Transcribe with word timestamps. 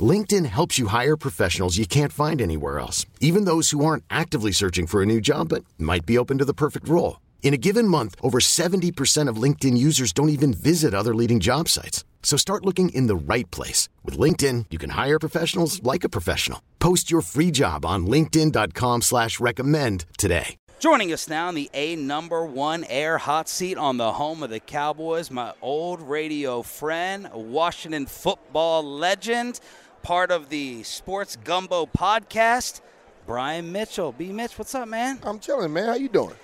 LinkedIn 0.00 0.46
helps 0.46 0.78
you 0.78 0.88
hire 0.88 1.16
professionals 1.16 1.78
you 1.78 1.86
can't 1.86 2.12
find 2.12 2.42
anywhere 2.42 2.78
else, 2.78 3.06
even 3.20 3.44
those 3.44 3.70
who 3.70 3.84
aren't 3.84 4.04
actively 4.10 4.52
searching 4.52 4.86
for 4.86 5.02
a 5.02 5.06
new 5.06 5.20
job 5.20 5.48
but 5.48 5.64
might 5.78 6.04
be 6.04 6.18
open 6.18 6.38
to 6.38 6.44
the 6.44 6.52
perfect 6.52 6.88
role. 6.88 7.20
In 7.42 7.54
a 7.54 7.56
given 7.68 7.86
month, 7.88 8.16
over 8.22 8.38
70% 8.40 9.28
of 9.28 9.42
LinkedIn 9.42 9.78
users 9.78 10.12
don't 10.12 10.30
even 10.30 10.52
visit 10.52 10.92
other 10.94 11.14
leading 11.14 11.40
job 11.40 11.68
sites. 11.68 12.04
So 12.22 12.36
start 12.36 12.64
looking 12.66 12.88
in 12.88 13.06
the 13.06 13.14
right 13.14 13.48
place. 13.52 13.88
With 14.04 14.18
LinkedIn, 14.18 14.66
you 14.70 14.78
can 14.78 14.90
hire 14.90 15.18
professionals 15.18 15.80
like 15.84 16.02
a 16.02 16.08
professional. 16.08 16.60
Post 16.80 17.08
your 17.08 17.22
free 17.22 17.52
job 17.52 17.86
on 17.86 18.06
linkedin.com 18.06 19.02
slash 19.02 19.38
recommend 19.38 20.04
today. 20.18 20.56
Joining 20.78 21.10
us 21.10 21.26
now 21.26 21.48
in 21.48 21.54
the 21.54 21.70
A 21.72 21.96
number 21.96 22.44
one 22.44 22.84
air 22.84 23.16
hot 23.16 23.48
seat 23.48 23.78
on 23.78 23.96
the 23.96 24.12
home 24.12 24.42
of 24.42 24.50
the 24.50 24.60
Cowboys, 24.60 25.30
my 25.30 25.54
old 25.62 26.02
radio 26.02 26.60
friend, 26.60 27.30
Washington 27.32 28.04
football 28.04 28.84
legend, 28.84 29.58
part 30.06 30.30
of 30.30 30.48
the 30.50 30.84
Sports 30.84 31.36
Gumbo 31.42 31.84
podcast, 31.84 32.80
Brian 33.26 33.72
Mitchell. 33.72 34.12
B. 34.12 34.28
Mitch, 34.32 34.56
what's 34.56 34.72
up, 34.72 34.86
man? 34.86 35.18
I'm 35.24 35.40
chilling, 35.40 35.72
man. 35.72 35.88
How 35.88 35.94
you 35.96 36.08
doing? 36.08 36.36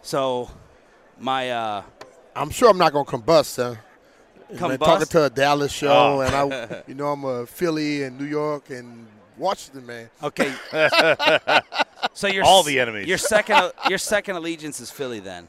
So, 0.00 0.50
my 1.20 1.50
uh, 1.50 1.82
I'm 2.34 2.48
sure 2.48 2.70
I'm 2.70 2.78
not 2.78 2.94
gonna 2.94 3.04
combust, 3.04 3.56
huh? 3.56 3.74
Man, 4.66 4.78
talking 4.78 5.06
to 5.08 5.24
a 5.24 5.30
Dallas 5.30 5.70
show, 5.70 5.92
Oh. 5.92 6.20
and 6.22 6.34
I, 6.34 6.82
you 6.86 6.94
know, 6.94 7.08
I'm 7.08 7.22
a 7.24 7.44
Philly 7.44 8.02
and 8.04 8.18
New 8.18 8.24
York 8.24 8.70
and 8.70 9.06
Washington 9.36 9.84
man. 9.84 10.08
okay. 10.22 10.50
so 12.14 12.28
you're 12.28 12.44
All 12.44 12.62
the 12.62 12.80
enemies. 12.80 13.08
Your 13.08 13.18
second, 13.18 13.72
your 13.90 13.98
second 13.98 14.36
allegiance 14.36 14.80
is 14.80 14.90
Philly, 14.90 15.20
then. 15.20 15.48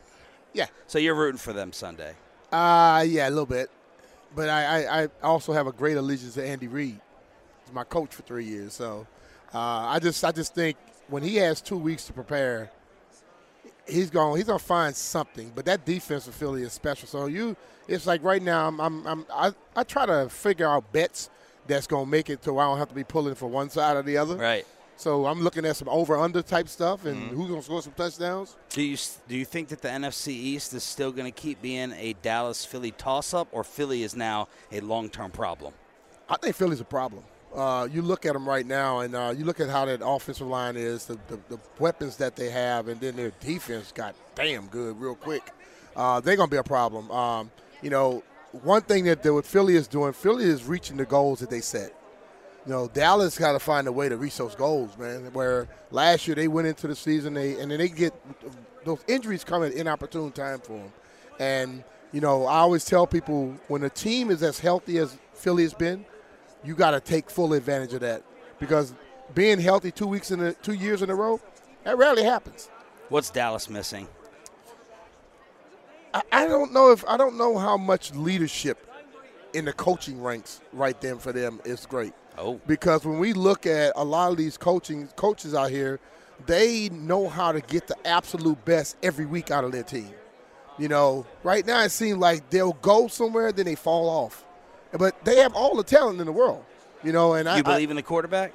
Yeah, 0.52 0.66
So 0.88 1.00
you're 1.00 1.16
rooting 1.16 1.38
for 1.40 1.54
them 1.54 1.72
Sunday. 1.72 2.14
uh, 2.52 3.06
yeah, 3.08 3.30
a 3.30 3.32
little 3.32 3.46
bit, 3.46 3.70
but 4.36 4.50
I, 4.50 4.84
I, 4.86 5.04
I 5.04 5.08
also 5.22 5.54
have 5.54 5.66
a 5.68 5.72
great 5.72 5.96
allegiance 5.96 6.34
to 6.34 6.46
Andy 6.46 6.68
Reid. 6.68 7.00
He's 7.66 7.74
my 7.74 7.84
coach 7.84 8.14
for 8.14 8.22
three 8.24 8.46
years, 8.46 8.74
so 8.74 9.08
uh, 9.54 9.58
I 9.60 10.00
just, 10.00 10.24
I 10.24 10.32
just 10.32 10.54
think 10.56 10.78
when 11.08 11.24
he 11.24 11.36
has 11.38 11.62
two 11.62 11.78
weeks 11.78 12.06
to 12.06 12.14
prepare, 12.14 12.72
he's 13.88 14.10
going, 14.10 14.38
he's 14.38 14.46
gonna 14.48 14.60
find 14.60 14.96
something. 14.96 15.52
But 15.56 15.66
that 15.66 15.86
defense 15.86 16.26
for 16.26 16.32
Philly 16.32 16.64
is 16.64 16.74
special. 16.74 17.08
So 17.08 17.26
you, 17.28 17.56
it's 17.88 18.08
like 18.08 18.24
right 18.24 18.42
now, 18.42 18.68
I'm, 18.68 18.80
I'm, 18.80 19.08
I'm 19.08 19.26
I, 19.32 19.52
I 19.76 19.84
try 19.84 20.06
to 20.06 20.30
figure 20.30 20.68
out 20.68 20.92
bets 20.92 21.30
that's 21.68 21.88
gonna 21.88 22.06
make 22.06 22.30
it 22.30 22.42
to 22.44 22.54
where 22.54 22.66
I 22.66 22.70
don't 22.70 22.78
have 22.78 22.90
to 22.90 22.96
be 22.96 23.04
pulling 23.04 23.36
for 23.36 23.48
one 23.48 23.70
side 23.70 23.96
or 23.98 24.02
the 24.04 24.18
other. 24.18 24.36
Right. 24.36 24.66
So 24.96 25.26
I'm 25.26 25.42
looking 25.42 25.66
at 25.66 25.76
some 25.76 25.90
over 25.90 26.16
under 26.18 26.42
type 26.42 26.68
stuff 26.70 27.06
and 27.06 27.16
Mm-hmm. 27.18 27.36
who's 27.36 27.50
gonna 27.50 27.62
score 27.64 27.82
some 27.82 27.94
touchdowns. 27.94 28.56
Do 28.70 28.82
you 28.84 28.96
do 29.28 29.36
you 29.36 29.44
think 29.46 29.70
that 29.70 29.82
the 29.82 29.90
NFC 29.90 30.28
East 30.30 30.74
is 30.74 30.84
still 30.84 31.12
going 31.12 31.26
to 31.32 31.32
keep 31.42 31.62
being 31.62 31.92
a 31.94 32.14
Dallas 32.22 32.64
Philly 32.64 32.92
toss 32.92 33.34
up, 33.34 33.48
or 33.52 33.64
Philly 33.64 34.04
is 34.04 34.16
now 34.16 34.48
a 34.72 34.80
long 34.82 35.10
term 35.10 35.32
problem? 35.32 35.74
I 36.30 36.38
think 36.38 36.56
Philly's 36.56 36.80
a 36.80 36.86
problem. 36.86 37.24
Uh, 37.54 37.88
you 37.92 38.02
look 38.02 38.26
at 38.26 38.34
them 38.34 38.48
right 38.48 38.66
now, 38.66 39.00
and 39.00 39.16
uh, 39.16 39.34
you 39.36 39.46
look 39.46 39.60
at 39.60 39.70
how 39.70 39.86
that 39.86 40.02
offensive 40.04 40.48
line 40.48 40.76
is, 40.76 41.06
the, 41.06 41.20
the, 41.28 41.40
the 41.50 41.60
weapons 41.78 42.18
that 42.18 42.36
they 42.36 42.50
have, 42.50 42.88
and 42.88 43.00
then 43.00 43.16
their 43.16 43.32
defense 43.40 43.92
got 43.92 44.16
damn 44.34 44.66
good 44.68 45.00
real 45.00 45.16
quick. 45.16 45.52
Uh, 45.96 46.20
they're 46.20 46.36
gonna 46.36 46.50
be 46.50 46.58
a 46.58 46.64
problem. 46.64 47.12
Um, 47.12 47.52
you 47.84 47.92
know, 47.92 48.24
one 48.64 48.82
thing 48.82 49.04
that, 49.06 49.22
that 49.22 49.34
what 49.34 49.46
Philly 49.46 49.76
is 49.76 49.88
doing, 49.88 50.14
Philly 50.14 50.46
is 50.46 50.64
reaching 50.64 50.98
the 50.98 51.06
goals 51.06 51.40
that 51.40 51.50
they 51.50 51.62
set. 51.62 51.94
You 52.66 52.72
know, 52.72 52.88
Dallas 52.88 53.38
got 53.38 53.52
to 53.52 53.60
find 53.60 53.88
a 53.88 53.92
way 53.92 54.08
to 54.08 54.16
reach 54.16 54.38
those 54.38 54.56
goals, 54.56 54.98
man. 54.98 55.32
Where 55.34 55.68
last 55.92 56.28
year 56.28 56.36
they 56.36 56.48
went 56.48 56.68
into 56.68 56.88
the 56.88 56.96
season, 56.96 57.34
they 57.34 57.60
and 57.60 57.70
then 57.70 57.78
they 57.78 57.90
get 57.90 58.14
those 58.86 59.04
injuries 59.08 59.44
come 59.44 59.64
at 59.64 59.74
inopportune 59.74 60.32
time 60.32 60.60
for 60.60 60.78
them. 60.78 60.94
And 61.40 61.84
you 62.14 62.22
know, 62.22 62.46
I 62.46 62.60
always 62.60 62.86
tell 62.86 63.06
people 63.06 63.56
when 63.68 63.84
a 63.84 63.90
team 63.90 64.32
is 64.32 64.44
as 64.44 64.60
healthy 64.60 64.98
as 65.00 65.18
Philly 65.34 65.64
has 65.64 65.74
been, 65.74 66.06
you 66.64 66.76
got 66.76 66.92
to 66.92 67.00
take 67.00 67.30
full 67.30 67.54
advantage 67.54 67.94
of 67.94 68.02
that 68.02 68.24
because 68.60 68.94
being 69.34 69.60
healthy 69.60 69.92
two 69.92 70.08
weeks 70.08 70.32
in 70.32 70.42
a, 70.42 70.54
two 70.54 70.74
years 70.74 71.02
in 71.02 71.10
a 71.10 71.16
row, 71.16 71.40
that 71.84 71.98
rarely 71.98 72.24
happens. 72.24 72.70
What's 73.10 73.30
Dallas 73.30 73.70
missing? 73.70 74.08
I, 76.14 76.22
I 76.32 76.48
don't 76.48 76.74
know 76.74 76.92
if 76.92 77.04
I 77.08 77.18
don't 77.18 77.38
know 77.38 77.58
how 77.58 77.78
much 77.78 78.14
leadership 78.14 78.90
in 79.54 79.66
the 79.66 79.74
coaching 79.74 80.22
ranks 80.22 80.62
right 80.72 81.00
then 81.00 81.20
for 81.20 81.32
them 81.32 81.60
is 81.66 81.86
great. 81.86 82.14
Oh. 82.36 82.60
because 82.66 83.06
when 83.06 83.20
we 83.20 83.34
look 83.34 83.68
at 83.68 83.94
a 83.96 84.04
lot 84.04 84.32
of 84.32 84.38
these 84.38 84.58
coaching 84.58 85.08
coaches 85.16 85.54
out 85.54 85.70
here, 85.70 86.00
they 86.48 86.90
know 86.90 87.30
how 87.30 87.52
to 87.52 87.62
get 87.62 87.88
the 87.88 88.08
absolute 88.08 88.64
best 88.66 88.98
every 89.04 89.26
week 89.26 89.52
out 89.52 89.64
of 89.64 89.72
their 89.72 89.84
team. 89.84 90.10
You 90.80 90.88
know, 90.88 91.28
right 91.44 91.64
now 91.66 91.84
it 91.84 91.92
seems 91.92 92.18
like 92.18 92.50
they'll 92.50 92.74
go 92.74 93.08
somewhere, 93.08 93.52
then 93.52 93.66
they 93.66 93.76
fall 93.76 94.10
off. 94.10 94.44
But 94.98 95.24
they 95.26 95.38
have 95.38 95.54
all 95.56 95.76
the 95.76 95.84
talent 95.84 96.20
in 96.20 96.26
the 96.26 96.32
world. 96.32 96.64
You 97.04 97.12
know, 97.12 97.34
and 97.34 97.50
I, 97.50 97.58
You 97.58 97.64
believe 97.64 97.90
in 97.90 97.96
the 97.98 98.04
quarterback? 98.04 98.54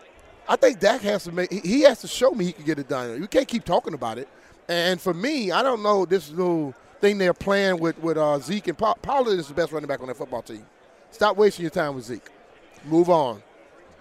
I 0.48 0.56
think 0.56 0.80
Dak 0.80 1.02
has 1.02 1.24
to 1.24 1.32
make. 1.32 1.52
he- 1.52 1.82
has 1.82 2.00
to 2.00 2.08
show 2.08 2.30
me 2.30 2.46
he 2.46 2.52
can 2.52 2.64
get 2.64 2.78
it 2.78 2.88
done. 2.88 3.20
You 3.20 3.28
can't 3.28 3.46
keep 3.46 3.64
talking 3.64 3.92
about 3.92 4.16
it. 4.18 4.28
And 4.68 5.00
for 5.00 5.12
me, 5.12 5.50
I 5.50 5.62
don't 5.62 5.82
know 5.82 6.06
this 6.06 6.30
little 6.30 6.74
thing 7.00 7.18
they're 7.18 7.34
playing 7.34 7.78
with 7.78 7.98
with 7.98 8.16
uh, 8.16 8.38
Zeke 8.38 8.68
and 8.68 8.78
Pollard 8.78 9.38
is 9.38 9.48
the 9.48 9.54
best 9.54 9.72
running 9.72 9.86
back 9.88 10.00
on 10.00 10.06
that 10.08 10.16
football 10.16 10.42
team. 10.42 10.64
Stop 11.10 11.36
wasting 11.36 11.62
your 11.64 11.70
time 11.70 11.94
with 11.94 12.04
Zeke. 12.04 12.28
Move 12.84 13.10
on. 13.10 13.42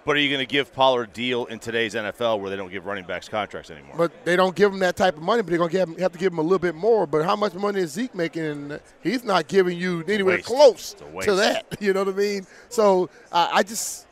But 0.08 0.16
are 0.16 0.20
you 0.20 0.30
going 0.30 0.40
to 0.40 0.50
give 0.50 0.74
Pollard 0.74 1.10
a 1.10 1.14
deal 1.14 1.46
in 1.48 1.60
today's 1.60 1.94
NFL 1.94 2.40
where 2.40 2.50
they 2.50 2.56
don't 2.56 2.72
give 2.72 2.86
running 2.86 3.04
backs 3.04 3.28
contracts 3.28 3.70
anymore? 3.70 3.94
But 3.98 4.24
they 4.24 4.38
don't 4.38 4.56
give 4.56 4.72
him 4.72 4.80
that 4.80 4.96
type 4.96 5.18
of 5.18 5.22
money. 5.22 5.42
But 5.42 5.50
they're 5.50 5.60
gonna 5.60 5.70
him, 5.70 5.98
have 5.98 6.14
to 6.14 6.18
give 6.18 6.32
him 6.32 6.40
a 6.40 6.44
little 6.44 6.60
bit 6.60 6.76
more. 6.76 7.06
But 7.06 7.26
how 7.26 7.36
much 7.36 7.54
money 7.56 7.82
is 7.82 7.92
Zeke 7.92 8.16
making? 8.16 8.44
And 8.44 8.80
he's 9.04 9.26
not 9.26 9.50
giving 9.50 9.78
you 9.78 10.06
anywhere 10.08 10.38
close 10.38 10.94
It's 10.94 11.02
a 11.02 11.08
waste. 11.08 11.28
to 11.28 11.36
that. 11.36 11.66
You 11.82 11.92
know 11.92 12.06
what 12.06 12.14
I 12.14 12.18
mean? 12.18 12.48
So 12.70 13.10
uh, 13.34 13.50
I 13.52 13.64
just 13.64 14.08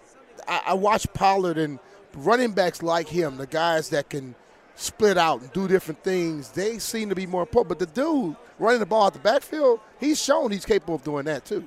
I, 0.45 0.63
I 0.67 0.73
watch 0.73 1.07
Pollard 1.13 1.57
and 1.57 1.79
running 2.13 2.51
backs 2.51 2.83
like 2.83 3.07
him, 3.07 3.37
the 3.37 3.47
guys 3.47 3.87
that 3.91 4.09
can 4.09 4.35
split 4.75 5.17
out 5.17 5.39
and 5.39 5.53
do 5.53 5.65
different 5.65 6.03
things. 6.03 6.51
They 6.51 6.77
seem 6.77 7.07
to 7.07 7.15
be 7.15 7.25
more 7.25 7.43
important. 7.43 7.69
But 7.69 7.79
the 7.79 8.01
dude 8.01 8.35
running 8.59 8.81
the 8.81 8.85
ball 8.85 9.05
out 9.05 9.13
the 9.13 9.19
backfield, 9.19 9.79
he's 9.97 10.21
shown 10.21 10.51
he's 10.51 10.65
capable 10.65 10.95
of 10.95 11.05
doing 11.05 11.23
that 11.23 11.45
too. 11.45 11.65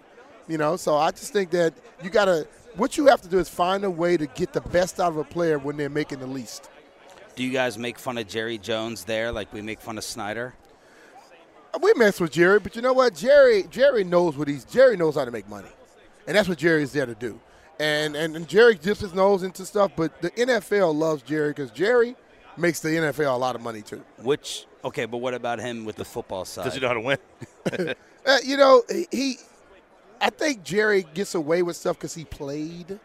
You 0.49 0.59
know, 0.59 0.77
so 0.77 0.97
I 0.97 1.13
just 1.13 1.33
think 1.33 1.49
that 1.53 1.73
you 2.03 2.11
gotta. 2.11 2.47
What 2.79 2.97
you 2.97 3.07
have 3.09 3.21
to 3.23 3.29
do 3.29 3.39
is 3.39 3.49
find 3.49 3.85
a 3.85 3.91
way 3.91 4.17
to 4.17 4.27
get 4.27 4.53
the 4.53 4.61
best 4.61 5.01
out 5.01 5.11
of 5.11 5.17
a 5.19 5.25
player 5.25 5.59
when 5.59 5.77
they're 5.77 5.89
making 5.91 6.21
the 6.21 6.27
least. 6.27 6.71
Do 7.35 7.43
you 7.45 7.51
guys 7.53 7.77
make 7.77 7.99
fun 7.99 8.17
of 8.19 8.27
Jerry 8.27 8.57
Jones 8.57 9.05
there, 9.05 9.31
like 9.31 9.53
we 9.53 9.61
make 9.63 9.81
fun 9.81 9.99
of 9.99 10.05
Snyder? 10.05 10.55
we 11.81 11.93
mess 11.95 12.19
with 12.21 12.33
Jerry, 12.33 12.59
but 12.59 12.75
you 12.75 12.83
know 12.83 12.93
what? 12.93 13.15
Jerry 13.15 13.65
Jerry 13.71 14.03
knows 14.03 14.37
what 14.37 14.49
he's 14.49 14.65
Jerry 14.65 14.97
knows 14.97 15.15
how 15.17 15.25
to 15.25 15.31
make 15.31 15.49
money, 15.49 15.69
and 16.27 16.37
that's 16.37 16.49
what 16.49 16.59
Jerry's 16.59 16.93
there 16.93 17.07
to 17.07 17.15
do. 17.15 17.39
And 17.79 18.17
and, 18.17 18.35
and 18.35 18.49
Jerry 18.49 18.75
dips 18.75 19.01
his 19.01 19.15
nose 19.15 19.43
into 19.43 19.65
stuff, 19.67 19.93
but 19.95 20.21
the 20.23 20.31
NFL 20.31 20.95
loves 20.95 21.23
Jerry 21.23 21.51
because 21.51 21.71
Jerry 21.71 22.17
makes 22.57 22.81
the 22.81 22.89
NFL 22.89 23.33
a 23.33 23.37
lot 23.39 23.55
of 23.55 23.61
money 23.63 23.83
too. 23.83 24.03
Which 24.23 24.67
okay, 24.85 25.05
but 25.05 25.19
what 25.19 25.35
about 25.35 25.61
him 25.61 25.85
with 25.85 25.97
the 25.97 26.05
football 26.05 26.45
side? 26.45 26.65
Does 26.65 26.75
he 26.75 26.81
know 26.81 26.89
how 26.89 26.95
to 26.95 27.01
win? 27.01 27.19
Uh, 28.27 28.37
you 28.45 28.59
know, 28.59 28.83
he- 28.91 29.07
he, 29.11 29.37
I 30.21 30.31
think 30.31 30.63
Jerry 30.63 31.07
gets 31.15 31.35
away 31.35 31.63
with 31.63 31.77
stuff 31.77 31.97
because 31.97 32.15
he 32.15 32.25
played. 32.25 32.99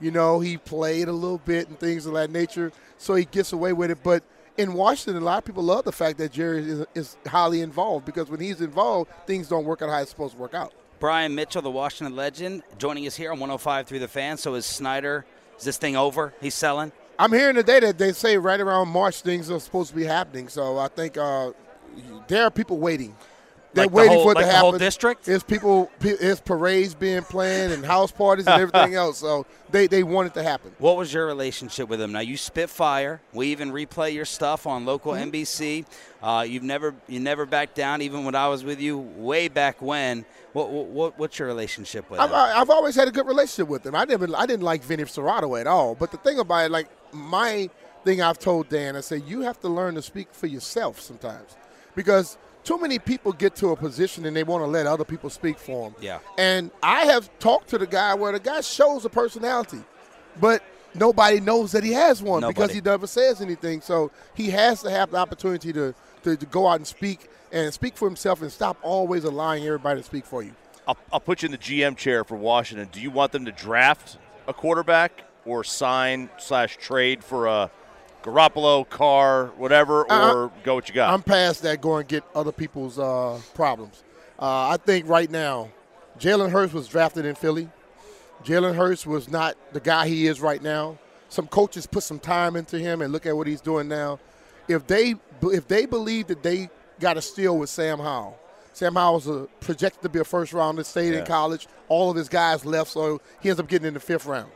You 0.00 0.10
know, 0.10 0.40
he 0.40 0.56
played 0.56 1.08
a 1.08 1.12
little 1.12 1.38
bit 1.38 1.68
and 1.68 1.78
things 1.78 2.06
of 2.06 2.14
that 2.14 2.30
nature, 2.30 2.72
so 2.98 3.14
he 3.14 3.24
gets 3.24 3.52
away 3.52 3.72
with 3.72 3.90
it. 3.90 4.02
But 4.02 4.24
in 4.56 4.74
Washington, 4.74 5.22
a 5.22 5.24
lot 5.24 5.38
of 5.38 5.44
people 5.44 5.62
love 5.62 5.84
the 5.84 5.92
fact 5.92 6.18
that 6.18 6.32
Jerry 6.32 6.68
is, 6.68 6.86
is 6.94 7.16
highly 7.26 7.60
involved 7.60 8.04
because 8.04 8.28
when 8.28 8.40
he's 8.40 8.60
involved, 8.60 9.10
things 9.26 9.48
don't 9.48 9.64
work 9.64 9.80
out 9.80 9.90
how 9.90 10.00
it's 10.00 10.10
supposed 10.10 10.34
to 10.34 10.40
work 10.40 10.54
out. 10.54 10.72
Brian 10.98 11.34
Mitchell, 11.34 11.62
the 11.62 11.70
Washington 11.70 12.14
legend, 12.14 12.62
joining 12.78 13.06
us 13.06 13.16
here 13.16 13.32
on 13.32 13.38
105 13.40 13.86
through 13.86 13.98
the 13.98 14.08
fan. 14.08 14.36
So 14.36 14.54
is 14.54 14.66
Snyder? 14.66 15.24
Is 15.58 15.64
this 15.64 15.78
thing 15.78 15.96
over? 15.96 16.32
He's 16.40 16.54
selling. 16.54 16.92
I'm 17.18 17.32
hearing 17.32 17.56
today 17.56 17.80
that 17.80 17.98
they 17.98 18.12
say 18.12 18.36
right 18.36 18.60
around 18.60 18.88
March 18.88 19.22
things 19.22 19.50
are 19.50 19.60
supposed 19.60 19.90
to 19.90 19.96
be 19.96 20.04
happening. 20.04 20.48
So 20.48 20.78
I 20.78 20.88
think 20.88 21.16
uh, 21.16 21.52
there 22.28 22.44
are 22.44 22.50
people 22.50 22.78
waiting. 22.78 23.16
They're 23.74 23.84
Like 23.84 23.90
the 23.90 23.96
waiting 23.96 24.12
whole- 24.14 24.24
for 24.24 24.32
it 24.32 24.34
like 24.34 24.44
to 24.44 24.46
the 24.48 24.52
happen. 24.52 24.70
whole 24.70 24.78
district? 24.78 25.28
It's 25.28 25.42
people. 25.42 25.90
It's 26.02 26.40
parades 26.42 26.94
being 26.94 27.22
planned 27.22 27.72
and 27.72 27.84
house 27.86 28.12
parties 28.12 28.46
and 28.46 28.60
everything 28.60 28.94
else. 29.02 29.18
So 29.18 29.46
they 29.70 29.86
they 29.86 30.02
want 30.02 30.26
it 30.28 30.34
to 30.34 30.42
happen. 30.42 30.72
What 30.78 30.96
was 30.98 31.12
your 31.12 31.24
relationship 31.26 31.88
with 31.88 31.98
them? 31.98 32.12
Now 32.12 32.20
you 32.20 32.36
spit 32.36 32.68
fire. 32.68 33.22
We 33.32 33.46
even 33.48 33.72
replay 33.72 34.12
your 34.12 34.26
stuff 34.26 34.66
on 34.66 34.84
local 34.84 35.12
Mm-hmm. 35.12 35.30
NBC. 35.30 35.86
Uh, 36.22 36.44
you've 36.46 36.62
never 36.62 36.94
you 37.08 37.18
never 37.18 37.46
backed 37.46 37.74
down, 37.74 38.02
even 38.02 38.24
when 38.24 38.34
I 38.34 38.48
was 38.48 38.62
with 38.62 38.80
you 38.80 38.98
way 38.98 39.48
back 39.48 39.80
when. 39.80 40.24
What, 40.52 40.68
what, 40.68 40.86
what 40.88 41.18
what's 41.18 41.38
your 41.38 41.48
relationship 41.48 42.10
with 42.10 42.20
I've, 42.20 42.28
him? 42.28 42.36
I've 42.36 42.68
always 42.68 42.94
had 42.94 43.08
a 43.08 43.10
good 43.10 43.26
relationship 43.26 43.68
with 43.68 43.84
them. 43.84 43.94
I 43.94 44.04
never, 44.04 44.28
I 44.36 44.44
didn't 44.44 44.64
like 44.64 44.82
Vinny 44.84 45.04
Cerrato 45.04 45.58
at 45.58 45.66
all. 45.66 45.94
But 45.94 46.10
the 46.10 46.18
thing 46.18 46.38
about 46.38 46.66
it, 46.66 46.70
like 46.70 46.88
my 47.10 47.70
thing, 48.04 48.20
I've 48.20 48.38
told 48.38 48.68
Dan, 48.68 48.94
I 48.96 49.00
say 49.00 49.16
you 49.26 49.40
have 49.40 49.58
to 49.62 49.68
learn 49.68 49.94
to 49.94 50.02
speak 50.02 50.28
for 50.32 50.46
yourself 50.46 51.00
sometimes. 51.00 51.56
Because 51.94 52.38
too 52.64 52.78
many 52.78 52.98
people 52.98 53.32
get 53.32 53.56
to 53.56 53.68
a 53.68 53.76
position 53.76 54.24
and 54.26 54.36
they 54.36 54.44
want 54.44 54.62
to 54.62 54.66
let 54.66 54.86
other 54.86 55.04
people 55.04 55.30
speak 55.30 55.58
for 55.58 55.90
them. 55.90 55.96
Yeah. 56.00 56.18
And 56.38 56.70
I 56.82 57.06
have 57.06 57.30
talked 57.38 57.68
to 57.70 57.78
the 57.78 57.86
guy 57.86 58.14
where 58.14 58.32
the 58.32 58.40
guy 58.40 58.60
shows 58.60 59.04
a 59.04 59.08
personality, 59.08 59.80
but 60.40 60.62
nobody 60.94 61.40
knows 61.40 61.72
that 61.72 61.82
he 61.84 61.92
has 61.92 62.22
one 62.22 62.46
because 62.46 62.72
he 62.72 62.80
never 62.80 63.06
says 63.06 63.40
anything. 63.40 63.80
So 63.80 64.10
he 64.34 64.50
has 64.50 64.82
to 64.82 64.90
have 64.90 65.10
the 65.10 65.16
opportunity 65.16 65.72
to, 65.72 65.94
to, 66.22 66.36
to 66.36 66.46
go 66.46 66.68
out 66.68 66.76
and 66.76 66.86
speak 66.86 67.28
and 67.50 67.72
speak 67.72 67.96
for 67.96 68.08
himself 68.08 68.42
and 68.42 68.50
stop 68.50 68.78
always 68.82 69.24
allowing 69.24 69.64
everybody 69.66 70.00
to 70.00 70.06
speak 70.06 70.24
for 70.24 70.42
you. 70.42 70.54
I'll, 70.86 70.96
I'll 71.12 71.20
put 71.20 71.42
you 71.42 71.46
in 71.46 71.52
the 71.52 71.58
GM 71.58 71.96
chair 71.96 72.24
for 72.24 72.36
Washington. 72.36 72.88
Do 72.90 73.00
you 73.00 73.10
want 73.10 73.32
them 73.32 73.44
to 73.44 73.52
draft 73.52 74.18
a 74.48 74.54
quarterback 74.54 75.24
or 75.44 75.64
sign 75.64 76.30
slash 76.38 76.76
trade 76.76 77.22
for 77.22 77.46
a 77.46 77.70
Garoppolo, 78.22 78.88
Carr, 78.88 79.46
whatever, 79.56 80.10
or 80.10 80.52
go 80.64 80.74
what 80.76 80.88
you 80.88 80.94
got? 80.94 81.12
I'm 81.12 81.22
past 81.22 81.62
that. 81.62 81.80
Go 81.80 81.96
and 81.96 82.06
get 82.08 82.24
other 82.34 82.52
people's 82.52 82.98
uh, 82.98 83.40
problems. 83.54 84.02
Uh, 84.38 84.68
I 84.68 84.76
think 84.76 85.08
right 85.08 85.30
now, 85.30 85.68
Jalen 86.18 86.50
Hurts 86.50 86.72
was 86.72 86.88
drafted 86.88 87.24
in 87.24 87.34
Philly. 87.34 87.68
Jalen 88.44 88.74
Hurts 88.74 89.06
was 89.06 89.28
not 89.30 89.56
the 89.72 89.80
guy 89.80 90.08
he 90.08 90.26
is 90.26 90.40
right 90.40 90.62
now. 90.62 90.98
Some 91.28 91.46
coaches 91.46 91.86
put 91.86 92.02
some 92.02 92.18
time 92.18 92.56
into 92.56 92.78
him 92.78 93.02
and 93.02 93.12
look 93.12 93.24
at 93.26 93.36
what 93.36 93.46
he's 93.46 93.60
doing 93.60 93.88
now. 93.88 94.18
If 94.68 94.86
they 94.86 95.14
if 95.42 95.66
they 95.66 95.86
believe 95.86 96.28
that 96.28 96.42
they 96.42 96.68
got 97.00 97.16
a 97.16 97.22
steal 97.22 97.58
with 97.58 97.70
Sam 97.70 97.98
Howell, 97.98 98.38
Sam 98.72 98.94
Howell 98.94 99.14
was 99.14 99.26
a, 99.26 99.48
projected 99.60 100.02
to 100.02 100.08
be 100.08 100.18
a 100.20 100.24
first 100.24 100.52
rounder, 100.52 100.84
stayed 100.84 101.12
Yeah. 101.14 101.20
in 101.20 101.26
college. 101.26 101.66
All 101.88 102.10
of 102.10 102.16
his 102.16 102.28
guys 102.28 102.64
left, 102.64 102.90
so 102.90 103.20
he 103.40 103.48
ends 103.48 103.60
up 103.60 103.68
getting 103.68 103.88
in 103.88 103.94
the 103.94 104.00
fifth 104.00 104.26
round. 104.26 104.50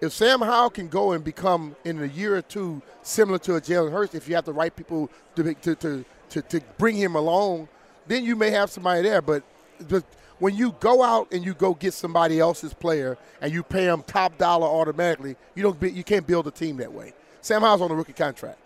If 0.00 0.12
Sam 0.12 0.40
Howell 0.40 0.70
can 0.70 0.88
go 0.88 1.12
and 1.12 1.22
become 1.22 1.76
in 1.84 2.02
a 2.02 2.06
year 2.06 2.36
or 2.36 2.42
two 2.42 2.80
similar 3.02 3.38
to 3.40 3.56
a 3.56 3.60
Jalen 3.60 3.92
Hurts, 3.92 4.14
if 4.14 4.28
you 4.28 4.34
have 4.34 4.46
the 4.46 4.52
right 4.52 4.74
people 4.74 5.10
to 5.36 5.54
to 5.54 5.74
to, 5.74 6.04
to, 6.30 6.42
to 6.42 6.60
bring 6.78 6.96
him 6.96 7.16
along, 7.16 7.68
then 8.06 8.24
you 8.24 8.34
may 8.34 8.50
have 8.50 8.70
somebody 8.70 9.02
there. 9.02 9.20
But, 9.20 9.42
but 9.88 10.04
when 10.38 10.56
you 10.56 10.74
go 10.80 11.02
out 11.02 11.32
and 11.32 11.44
you 11.44 11.52
go 11.52 11.74
get 11.74 11.92
somebody 11.92 12.40
else's 12.40 12.72
player 12.72 13.18
and 13.42 13.52
you 13.52 13.62
pay 13.62 13.84
them 13.84 14.02
top 14.06 14.38
dollar 14.38 14.66
automatically, 14.66 15.36
you 15.54 15.62
don't 15.62 15.80
you 15.82 16.02
can't 16.02 16.26
build 16.26 16.46
a 16.46 16.50
team 16.50 16.78
that 16.78 16.92
way. 16.92 17.12
Sam 17.42 17.60
Howell's 17.60 17.82
on 17.82 17.90
a 17.90 17.94
rookie 17.94 18.14
contract. 18.14 18.58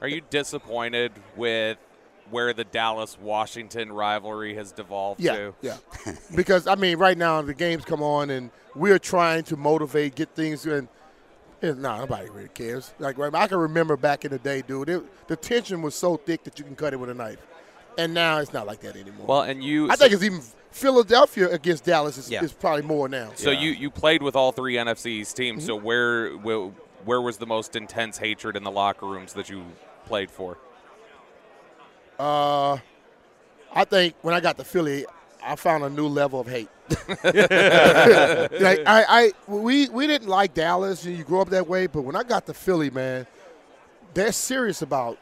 Are 0.00 0.08
you 0.08 0.20
disappointed 0.30 1.12
with 1.34 1.78
where 2.30 2.52
the 2.52 2.64
Dallas 2.64 3.18
Washington 3.20 3.92
rivalry 3.92 4.54
has 4.54 4.72
devolved 4.72 5.20
Yeah, 5.20 5.36
to? 5.36 5.54
yeah. 5.62 5.76
because 6.36 6.66
I 6.66 6.74
mean, 6.74 6.98
right 6.98 7.16
now 7.18 7.40
the 7.42 7.54
games 7.54 7.84
come 7.84 8.02
on 8.02 8.30
and 8.30 8.50
we're 8.74 8.98
trying 8.98 9.44
to 9.44 9.56
motivate, 9.56 10.14
get 10.14 10.30
things 10.34 10.64
and. 10.66 10.88
and 11.62 11.82
nah, 11.82 11.98
nobody 11.98 12.28
really 12.30 12.48
cares. 12.48 12.92
Like 12.98 13.18
right, 13.18 13.34
I 13.34 13.46
can 13.48 13.58
remember 13.58 13.96
back 13.96 14.24
in 14.24 14.30
the 14.30 14.38
day, 14.38 14.62
dude. 14.62 14.88
It, 14.88 15.26
the 15.28 15.36
tension 15.36 15.82
was 15.82 15.94
so 15.94 16.16
thick 16.16 16.44
that 16.44 16.58
you 16.58 16.64
can 16.64 16.76
cut 16.76 16.92
it 16.92 16.96
with 17.00 17.10
a 17.10 17.14
knife, 17.14 17.38
and 17.96 18.14
now 18.14 18.38
it's 18.38 18.52
not 18.52 18.66
like 18.66 18.80
that 18.80 18.94
anymore. 18.96 19.26
Well, 19.26 19.42
and 19.42 19.62
you 19.64 19.90
I 19.90 19.96
think 19.96 20.12
it's 20.12 20.22
even 20.22 20.40
Philadelphia 20.70 21.48
against 21.50 21.84
Dallas 21.84 22.16
is, 22.18 22.30
Yeah. 22.30 22.44
is 22.44 22.52
probably 22.52 22.82
more 22.82 23.08
now. 23.08 23.32
So 23.34 23.50
you 23.50 23.70
you 23.70 23.90
played 23.90 24.22
with 24.22 24.36
all 24.36 24.52
three 24.52 24.74
NFC's 24.76 25.32
teams. 25.32 25.62
Mm-hmm. 25.62 25.66
So 25.66 25.76
where, 25.76 26.30
where 26.36 26.70
where 27.04 27.20
was 27.20 27.38
the 27.38 27.46
most 27.46 27.74
intense 27.74 28.18
hatred 28.18 28.54
in 28.56 28.62
the 28.62 28.70
locker 28.70 29.06
rooms 29.06 29.32
that 29.32 29.48
you 29.50 29.64
played 30.06 30.30
for? 30.30 30.58
Uh, 32.18 32.78
I 33.72 33.84
think 33.84 34.14
when 34.22 34.34
I 34.34 34.40
got 34.40 34.56
to 34.58 34.64
Philly, 34.64 35.06
I 35.42 35.56
found 35.56 35.84
a 35.84 35.90
new 35.90 36.08
level 36.08 36.40
of 36.40 36.48
hate. 36.48 36.68
like 37.24 38.80
I, 38.86 39.04
I, 39.08 39.32
we 39.46 39.88
we 39.90 40.06
didn't 40.06 40.28
like 40.28 40.54
Dallas, 40.54 41.04
you 41.04 41.22
grew 41.24 41.40
up 41.40 41.50
that 41.50 41.66
way. 41.68 41.86
But 41.86 42.02
when 42.02 42.16
I 42.16 42.22
got 42.22 42.46
to 42.46 42.54
Philly, 42.54 42.90
man, 42.90 43.26
they're 44.14 44.32
serious 44.32 44.82
about 44.82 45.18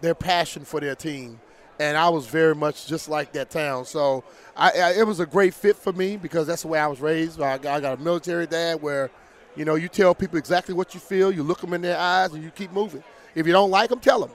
their 0.00 0.14
passion 0.14 0.64
for 0.64 0.80
their 0.80 0.94
team, 0.94 1.40
and 1.80 1.96
I 1.96 2.08
was 2.10 2.26
very 2.26 2.54
much 2.54 2.86
just 2.86 3.08
like 3.08 3.32
that 3.32 3.50
town. 3.50 3.84
So 3.86 4.24
I, 4.56 4.70
I 4.72 4.92
it 5.00 5.06
was 5.06 5.20
a 5.20 5.26
great 5.26 5.54
fit 5.54 5.76
for 5.76 5.92
me 5.92 6.16
because 6.16 6.46
that's 6.46 6.62
the 6.62 6.68
way 6.68 6.78
I 6.78 6.86
was 6.86 7.00
raised. 7.00 7.40
I, 7.40 7.58
got- 7.58 7.76
I 7.76 7.80
got 7.80 7.98
a 7.98 8.02
military 8.02 8.46
dad 8.46 8.82
where, 8.82 9.10
you 9.56 9.64
know, 9.64 9.76
you 9.76 9.88
tell 9.88 10.14
people 10.14 10.38
exactly 10.38 10.74
what 10.74 10.94
you 10.94 11.00
feel, 11.00 11.32
you 11.32 11.42
look 11.42 11.60
them 11.60 11.74
in 11.74 11.82
their 11.82 11.98
eyes, 11.98 12.32
and 12.32 12.42
you 12.44 12.50
keep 12.50 12.72
moving. 12.72 13.04
If 13.34 13.46
you 13.46 13.52
don't 13.52 13.70
like 13.70 13.90
them, 13.90 14.00
tell 14.00 14.20
them. 14.20 14.30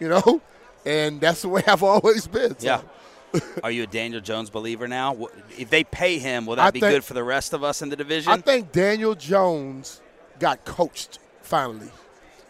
You 0.00 0.08
know, 0.10 0.40
and 0.84 1.20
that's 1.20 1.42
the 1.42 1.48
way 1.48 1.62
I've 1.66 1.82
always 1.82 2.26
been. 2.26 2.58
So. 2.58 2.66
Yeah. 2.66 3.40
Are 3.64 3.70
you 3.70 3.84
a 3.84 3.86
Daniel 3.86 4.20
Jones 4.20 4.50
believer 4.50 4.86
now? 4.86 5.28
If 5.56 5.70
they 5.70 5.84
pay 5.84 6.18
him, 6.18 6.44
will 6.44 6.56
that 6.56 6.66
I 6.66 6.70
be 6.70 6.80
think- 6.80 6.92
good 6.92 7.04
for 7.04 7.14
the 7.14 7.24
rest 7.24 7.52
of 7.54 7.64
us 7.64 7.80
in 7.80 7.88
the 7.88 7.96
division? 7.96 8.30
I 8.32 8.36
think 8.36 8.72
Daniel 8.72 9.14
Jones 9.14 10.02
got 10.38 10.64
coached 10.64 11.18
finally. 11.40 11.90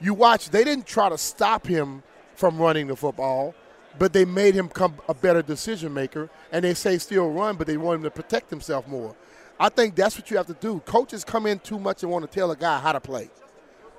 You 0.00 0.14
watch, 0.14 0.50
they 0.50 0.64
didn't 0.64 0.86
try 0.86 1.08
to 1.08 1.18
stop 1.18 1.66
him 1.66 2.02
from 2.34 2.58
running 2.58 2.88
the 2.88 2.96
football, 2.96 3.54
but 3.98 4.12
they 4.12 4.24
made 4.24 4.54
him 4.54 4.68
come 4.68 4.96
a 5.08 5.14
better 5.14 5.42
decision 5.42 5.94
maker. 5.94 6.28
And 6.50 6.64
they 6.64 6.74
say 6.74 6.98
still 6.98 7.30
run, 7.30 7.56
but 7.56 7.68
they 7.68 7.76
want 7.76 7.98
him 7.98 8.02
to 8.04 8.10
protect 8.10 8.50
himself 8.50 8.88
more. 8.88 9.14
I 9.60 9.68
think 9.68 9.94
that's 9.94 10.18
what 10.18 10.28
you 10.30 10.36
have 10.38 10.48
to 10.48 10.54
do. 10.54 10.80
Coaches 10.80 11.22
come 11.22 11.46
in 11.46 11.60
too 11.60 11.78
much 11.78 12.02
and 12.02 12.10
want 12.10 12.28
to 12.28 12.34
tell 12.38 12.50
a 12.50 12.56
guy 12.56 12.80
how 12.80 12.90
to 12.90 13.00
play. 13.00 13.30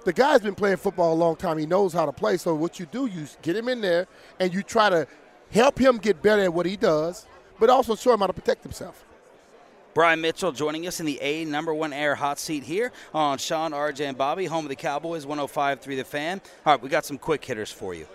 The 0.05 0.13
guy's 0.13 0.41
been 0.41 0.55
playing 0.55 0.77
football 0.77 1.13
a 1.13 1.15
long 1.15 1.35
time. 1.35 1.57
He 1.57 1.65
knows 1.65 1.94
how 1.94 2.05
to 2.05 2.11
play. 2.11 2.38
So 2.38 2.53
what 2.55 2.79
you 2.79 2.85
do, 2.85 3.05
you 3.05 3.25
get 3.41 3.55
him 3.55 3.69
in 3.69 3.81
there 3.81 4.07
and 4.39 4.53
you 4.53 4.61
try 4.61 4.89
to 4.89 5.07
help 5.51 5.79
him 5.79 5.97
get 5.97 6.21
better 6.21 6.41
at 6.44 6.53
what 6.53 6.65
he 6.65 6.75
does, 6.75 7.25
but 7.59 7.69
also 7.69 7.95
show 7.95 8.13
him 8.13 8.19
how 8.19 8.27
to 8.27 8.33
protect 8.33 8.63
himself. 8.63 9.05
Brian 9.94 10.19
Mitchell 10.21 10.51
joining 10.51 10.88
us 10.88 11.00
in 11.00 11.05
the 11.05 11.21
A 11.21 11.45
number 11.45 11.73
one 11.73 11.94
air 11.94 12.15
hot 12.15 12.39
seat 12.39 12.63
here 12.63 12.91
on 13.13 13.38
Sean, 13.38 13.71
RJ, 13.71 14.07
and 14.07 14.17
Bobby, 14.17 14.45
home 14.45 14.65
of 14.65 14.69
the 14.69 14.75
Cowboys, 14.75 15.25
105.3 15.25 15.81
The 15.83 16.03
Fan. 16.03 16.41
All 16.65 16.73
right, 16.73 16.81
we 16.81 16.89
got 16.89 17.05
some 17.05 17.19
quick 17.19 17.45
hitters 17.45 17.71
for 17.71 17.94
you. 17.94 18.07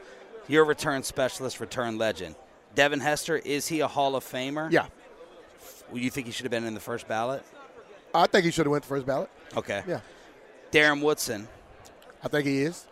Your 0.49 0.65
return 0.65 1.05
specialist, 1.05 1.61
return 1.61 1.97
legend. 1.97 2.35
Devin 2.75 3.01
Hester, 3.01 3.37
is 3.37 3.69
he 3.69 3.81
a 3.81 3.87
Hall 3.87 4.17
of 4.17 4.25
Famer? 4.25 4.71
Yeah. 4.73 4.87
You 5.93 6.11
think 6.11 6.27
he 6.27 6.33
should 6.33 6.45
have 6.45 6.51
been 6.51 6.65
in 6.65 6.75
the 6.75 6.81
first 6.81 7.07
ballot? 7.07 7.45
I 8.13 8.27
think 8.27 8.45
he 8.45 8.51
should 8.51 8.67
have 8.67 8.73
went 8.73 8.83
the 8.83 8.89
first 8.89 9.07
ballot. 9.07 9.31
Okay. 9.57 9.83
Yeah. 9.87 10.01
Darren 10.73 11.01
Woodson. 11.01 11.49
I 12.23 12.29
think 12.29 12.47
he 12.47 12.63
is. 12.63 12.87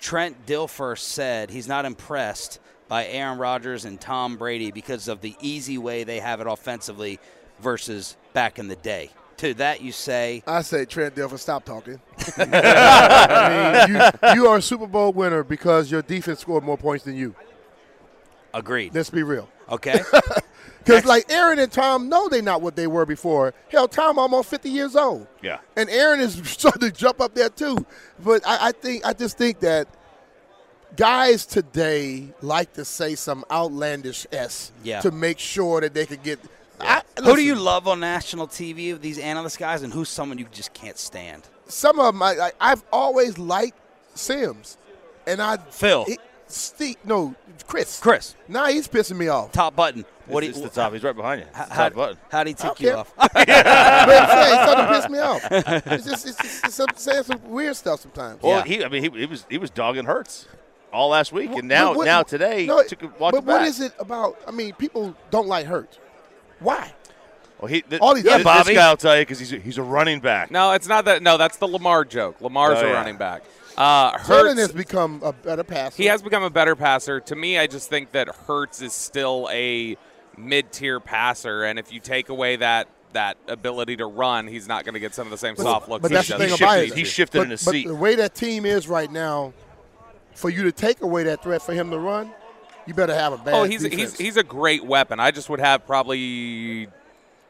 Trent 0.00 0.46
Dilfer 0.46 0.98
said 0.98 1.50
he's 1.50 1.68
not 1.68 1.84
impressed 1.84 2.58
by 2.88 3.06
Aaron 3.06 3.38
Rodgers 3.38 3.84
and 3.84 4.00
Tom 4.00 4.36
Brady 4.36 4.70
because 4.70 5.08
of 5.08 5.20
the 5.20 5.36
easy 5.40 5.78
way 5.78 6.04
they 6.04 6.20
have 6.20 6.40
it 6.40 6.46
offensively 6.46 7.18
versus 7.60 8.16
back 8.32 8.58
in 8.58 8.68
the 8.68 8.76
day. 8.76 9.10
To 9.38 9.54
that 9.54 9.80
you 9.80 9.90
say, 9.92 10.42
I 10.46 10.60
say 10.60 10.84
Trent 10.84 11.14
Dilfer, 11.14 11.38
stop 11.38 11.64
talking. 11.64 11.98
I 12.36 13.86
mean, 13.88 13.96
you, 13.96 14.34
you 14.42 14.48
are 14.48 14.58
a 14.58 14.62
Super 14.62 14.86
Bowl 14.86 15.12
winner 15.12 15.42
because 15.42 15.90
your 15.90 16.02
defense 16.02 16.40
scored 16.40 16.62
more 16.62 16.76
points 16.76 17.04
than 17.06 17.16
you. 17.16 17.34
agreed. 18.52 18.94
Let's 18.94 19.08
be 19.08 19.22
real. 19.22 19.48
Okay. 19.70 20.00
Because 20.90 21.04
like 21.06 21.30
Aaron 21.32 21.58
and 21.58 21.70
Tom 21.70 22.08
know 22.08 22.28
they're 22.28 22.42
not 22.42 22.62
what 22.62 22.76
they 22.76 22.86
were 22.86 23.06
before. 23.06 23.54
Hell, 23.68 23.88
Tom 23.88 24.18
almost 24.18 24.48
50 24.50 24.68
years 24.70 24.96
old. 24.96 25.26
Yeah. 25.42 25.58
And 25.76 25.88
Aaron 25.90 26.20
is 26.20 26.34
starting 26.44 26.80
to 26.82 26.90
jump 26.90 27.20
up 27.20 27.34
there 27.34 27.48
too. 27.48 27.84
But 28.24 28.46
I, 28.46 28.68
I 28.68 28.72
think 28.72 29.06
I 29.06 29.12
just 29.12 29.38
think 29.38 29.60
that 29.60 29.88
guys 30.96 31.46
today 31.46 32.28
like 32.42 32.72
to 32.74 32.84
say 32.84 33.14
some 33.14 33.44
outlandish 33.50 34.26
s 34.32 34.72
Yeah. 34.82 35.00
to 35.00 35.10
make 35.10 35.38
sure 35.38 35.80
that 35.80 35.94
they 35.94 36.06
could 36.06 36.22
get. 36.22 36.38
I, 36.80 37.02
Who 37.22 37.36
do 37.36 37.42
you 37.42 37.54
love 37.56 37.86
on 37.86 38.00
national 38.00 38.48
TV 38.48 38.92
of 38.92 39.02
these 39.02 39.18
analyst 39.18 39.58
guys, 39.58 39.82
and 39.82 39.92
who's 39.92 40.08
someone 40.08 40.38
you 40.38 40.46
just 40.50 40.72
can't 40.72 40.96
stand? 40.96 41.42
Some 41.68 41.98
of 42.00 42.14
them 42.14 42.22
I, 42.22 42.30
I, 42.38 42.52
I've 42.60 42.82
always 42.90 43.38
liked 43.38 43.78
Simms, 44.14 44.78
and 45.26 45.40
I 45.42 45.58
Phil. 45.58 46.04
he- 46.06 46.18
Steve, 46.50 46.96
no, 47.04 47.34
Chris. 47.66 48.00
Chris, 48.00 48.34
Nah, 48.48 48.66
he's 48.66 48.88
pissing 48.88 49.16
me 49.16 49.28
off. 49.28 49.52
top 49.52 49.76
button. 49.76 50.04
What 50.26 50.40
do 50.42 50.48
it's, 50.48 50.58
you, 50.58 50.64
it's 50.64 50.74
the 50.74 50.80
top. 50.80 50.92
He's 50.92 51.02
right 51.02 51.14
behind 51.16 51.40
you. 51.40 51.46
It's 51.48 51.56
How, 51.56 51.64
the 51.66 51.74
how, 51.74 51.82
top 51.88 51.94
button. 51.94 52.16
how'd 52.30 52.46
he 52.46 52.54
tick 52.54 52.70
Okay. 52.72 52.84
you 52.86 52.92
off? 52.92 53.12
but 53.16 53.32
I'm 53.36 54.28
saying 54.28 54.66
something 54.66 55.00
piss 55.00 55.08
me 55.10 55.18
off. 55.18 55.44
It's 55.92 56.04
just 56.06 56.26
it's, 56.26 56.36
just, 56.38 56.64
it's 56.64 56.74
some- 56.74 56.86
saying 56.96 57.22
some 57.24 57.50
weird 57.50 57.76
stuff 57.76 58.00
sometimes. 58.00 58.42
Well, 58.42 58.58
Yeah. 58.58 58.64
he, 58.64 58.84
I 58.84 58.88
mean, 58.88 59.02
he, 59.12 59.18
he 59.20 59.26
was 59.26 59.46
he 59.50 59.58
was 59.58 59.70
dogging 59.70 60.04
Hurts 60.04 60.46
all 60.92 61.08
last 61.10 61.32
week, 61.32 61.50
and 61.50 61.66
now 61.68 61.94
what- 61.94 62.04
now 62.04 62.22
today 62.22 62.66
no, 62.66 62.82
took 62.84 63.02
a 63.02 63.06
walk 63.06 63.32
But 63.32 63.34
it 63.38 63.44
what 63.44 63.58
back. 63.60 63.68
is 63.68 63.80
it 63.80 63.92
about? 63.98 64.38
I 64.46 64.50
mean, 64.52 64.72
people 64.74 65.14
don't 65.30 65.48
like 65.48 65.66
Hurts. 65.66 65.98
Why? 66.60 66.92
Well, 67.60 67.68
he, 67.68 67.82
th- 67.82 68.00
All 68.00 68.14
these- 68.14 68.22
this, 68.24 68.30
Yeah, 68.30 68.38
this 68.38 68.44
Bobby. 68.44 68.74
guy 68.74 68.88
will 68.88 68.96
tell 68.96 69.16
you 69.16 69.22
because 69.22 69.38
he's 69.38 69.52
a, 69.52 69.56
he's 69.58 69.78
a 69.78 69.82
running 69.82 70.20
back. 70.20 70.50
No, 70.50 70.72
it's 70.72 70.86
not 70.88 71.04
that. 71.06 71.22
No, 71.22 71.36
that's 71.36 71.56
the 71.58 71.66
Lamar 71.68 72.04
joke. 72.04 72.40
Lamar's 72.40 72.78
Oh, 72.78 72.86
a 72.86 72.88
yeah. 72.88 72.94
running 72.94 73.16
back. 73.18 73.42
Uh, 73.80 74.18
Jalen 74.18 74.58
has 74.58 74.72
become 74.72 75.22
a 75.24 75.32
better 75.32 75.64
passer. 75.64 75.96
he 75.96 76.04
has 76.06 76.20
become 76.20 76.42
a 76.42 76.50
better 76.50 76.76
passer. 76.76 77.18
To 77.20 77.34
me, 77.34 77.58
I 77.58 77.66
just 77.66 77.88
think 77.88 78.12
that 78.12 78.28
Hurts 78.28 78.82
is 78.82 78.92
still 78.92 79.48
a 79.50 79.96
mid-tier 80.36 81.00
passer, 81.00 81.64
and 81.64 81.78
if 81.78 81.90
you 81.90 81.98
take 81.98 82.28
away 82.28 82.56
that 82.56 82.88
that 83.12 83.38
ability 83.48 83.96
to 83.96 84.06
run, 84.06 84.46
he's 84.46 84.68
not 84.68 84.84
going 84.84 84.92
to 84.92 85.00
get 85.00 85.14
some 85.14 85.26
of 85.26 85.30
the 85.30 85.38
same 85.38 85.54
But- 85.56 85.62
soft 85.64 85.88
looks. 85.88 86.02
but 86.02 86.10
he 86.10 86.14
that's 86.14 86.28
the 86.28 86.36
thing 86.38 86.48
about 86.52 86.58
shifted, 86.58 86.92
it. 86.92 86.98
he's 86.98 87.08
shifted 87.08 87.38
but, 87.38 87.44
in 87.44 87.50
his 87.50 87.64
but 87.64 87.70
seat. 87.72 87.86
the 87.88 87.94
way 87.94 88.14
that 88.16 88.34
team 88.34 88.64
is 88.66 88.86
right 88.86 89.10
now, 89.10 89.52
for 90.34 90.48
you 90.50 90.62
to 90.64 90.72
take 90.72 91.00
away 91.00 91.24
that 91.24 91.42
threat 91.42 91.62
for 91.62 91.72
him 91.72 91.90
to 91.90 91.98
run, 91.98 92.30
you 92.86 92.94
better 92.94 93.14
have 93.14 93.32
a 93.32 93.38
bad. 93.38 93.54
Oh, 93.54 93.64
he's 93.64 93.82
defense. 93.82 94.12
he's 94.12 94.18
he's 94.18 94.36
a 94.36 94.44
great 94.44 94.84
weapon. 94.84 95.18
I 95.18 95.30
just 95.30 95.48
would 95.48 95.58
have 95.58 95.86
probably 95.86 96.86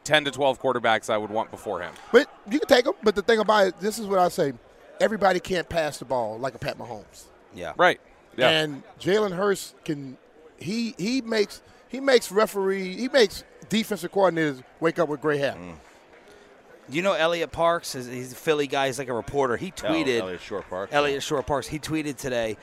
ten 0.05 0.23
to 0.25 0.31
twelve 0.31 0.61
quarterbacks 0.61 1.09
I 1.09 1.17
would 1.17 1.29
want 1.29 1.51
before 1.51 1.81
him. 1.81 1.93
But 2.11 2.27
you 2.49 2.57
can 2.57 2.67
take 2.67 2.85
him. 2.85 2.93
But 3.03 3.15
the 3.15 3.21
thing 3.21 3.39
about 3.39 3.67
it, 3.67 3.79
this 3.81 3.99
is 3.99 4.07
what 4.07 4.17
I 4.19 4.29
say: 4.29 4.53
everybody 5.01 5.39
can't 5.39 5.67
pass 5.67 5.97
the 5.97 6.05
ball 6.05 6.37
like 6.37 6.55
a 6.55 6.59
Pat 6.59 6.77
Mahomes. 6.77 7.25
yeah. 7.53 7.73
Right. 7.77 7.99
Yeah. 8.37 8.49
And 8.49 8.83
Jalen 8.99 9.33
Hurts 9.35 9.75
can 9.83 10.17
he 10.57 10.95
he 10.97 11.21
makes 11.21 11.61
he 11.89 11.99
makes 11.99 12.31
referee 12.31 12.95
he 12.95 13.09
makes 13.09 13.43
defensive 13.67 14.11
coordinators 14.11 14.63
wake 14.79 14.99
up 14.99 15.09
with 15.09 15.19
gray 15.21 15.37
hair. 15.37 15.55
Mm. 15.59 15.75
You 16.89 17.01
know 17.01 17.13
Elliot 17.13 17.51
Parks? 17.51 17.95
is- 17.95 18.07
He's 18.07 18.31
a 18.31 18.35
Philly 18.35 18.67
guy. 18.67 18.87
He's 18.87 18.99
like 18.99 19.07
a 19.09 19.13
reporter. 19.13 19.57
He 19.57 19.71
tweeted. 19.71 20.21
Oh, 20.21 20.25
Elliot 20.25 20.41
Shore 20.41 20.63
Park. 20.69 20.89
Eliot 20.91 21.23
Shorr-Parks. 21.23 21.67
He 21.67 21.79
tweeted 21.79 22.17
today. 22.17 22.57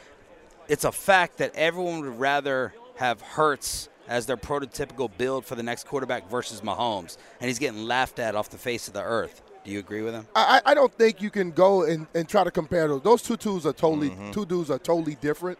It's 0.68 0.84
a 0.84 0.92
fact 0.92 1.38
that 1.38 1.52
everyone 1.54 2.00
would 2.00 2.18
rather 2.18 2.74
have 2.96 3.20
Hurts 3.22 3.88
as 4.06 4.26
their 4.26 4.36
prototypical 4.36 5.10
build 5.16 5.44
for 5.46 5.54
the 5.54 5.62
next 5.62 5.86
quarterback 5.86 6.28
versus 6.30 6.60
Mahomes, 6.62 7.16
and 7.40 7.48
he's 7.48 7.58
getting 7.58 7.84
laughed 7.84 8.18
at 8.18 8.34
off 8.34 8.50
the 8.50 8.58
face 8.58 8.86
of 8.88 8.94
the 8.94 9.02
earth. 9.02 9.42
Do 9.68 9.74
you 9.74 9.80
agree 9.80 10.00
with 10.00 10.14
him? 10.14 10.26
I, 10.34 10.62
I 10.64 10.70
I 10.70 10.74
don't 10.74 10.92
think 10.94 11.20
you 11.20 11.28
can 11.28 11.50
go 11.50 11.82
and, 11.82 12.06
and 12.14 12.26
try 12.26 12.42
to 12.42 12.50
compare 12.50 12.88
those. 12.88 13.02
Those 13.02 13.20
two 13.20 13.36
twos 13.36 13.66
are 13.66 13.74
totally 13.74 14.08
mm-hmm. 14.08 14.30
two 14.30 14.46
dudes 14.46 14.70
are 14.70 14.78
totally 14.78 15.16
different. 15.16 15.58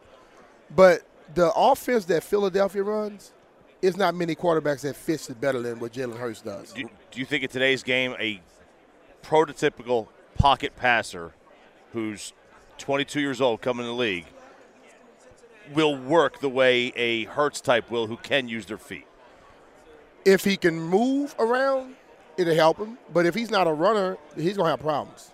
But 0.75 1.03
the 1.35 1.53
offense 1.55 2.07
that 2.07 2.23
Philadelphia 2.25 2.83
runs 2.83 3.33
is 3.83 3.99
not 3.99 4.15
many 4.15 4.35
quarterbacks 4.35 4.81
that 4.81 4.97
fits 4.97 5.29
it 5.29 5.39
better 5.39 5.61
than 5.61 5.79
what 5.79 5.93
Jalen 5.93 6.17
Hurts 6.17 6.41
does. 6.41 6.73
Do, 6.73 6.89
do 7.11 7.21
you 7.21 7.27
think 7.27 7.45
in 7.45 7.51
today's 7.51 7.83
game 7.83 8.17
a 8.19 8.41
prototypical 9.23 10.09
pocket 10.37 10.75
passer 10.75 11.35
who's 11.93 12.33
22 12.79 13.21
years 13.21 13.43
old 13.43 13.61
coming 13.61 13.85
in 13.85 13.93
the 13.93 13.99
league 13.99 14.27
will 15.75 15.99
work 15.99 16.41
the 16.41 16.49
way 16.49 16.95
a 16.97 17.25
Hurts 17.25 17.61
type 17.61 17.91
will 17.91 18.07
who 18.07 18.17
can 18.17 18.49
use 18.49 18.65
their 18.65 18.79
feet? 18.79 19.07
If 20.25 20.45
he 20.45 20.57
can 20.57 20.81
move 20.81 21.35
around, 21.39 21.95
it'll 22.39 22.55
help 22.55 22.79
him. 22.79 22.97
But 23.13 23.27
if 23.27 23.35
he's 23.35 23.51
not 23.51 23.67
a 23.67 23.73
runner, 23.73 24.17
he's 24.37 24.57
gonna 24.57 24.71
have 24.71 24.81
problems. 24.81 25.31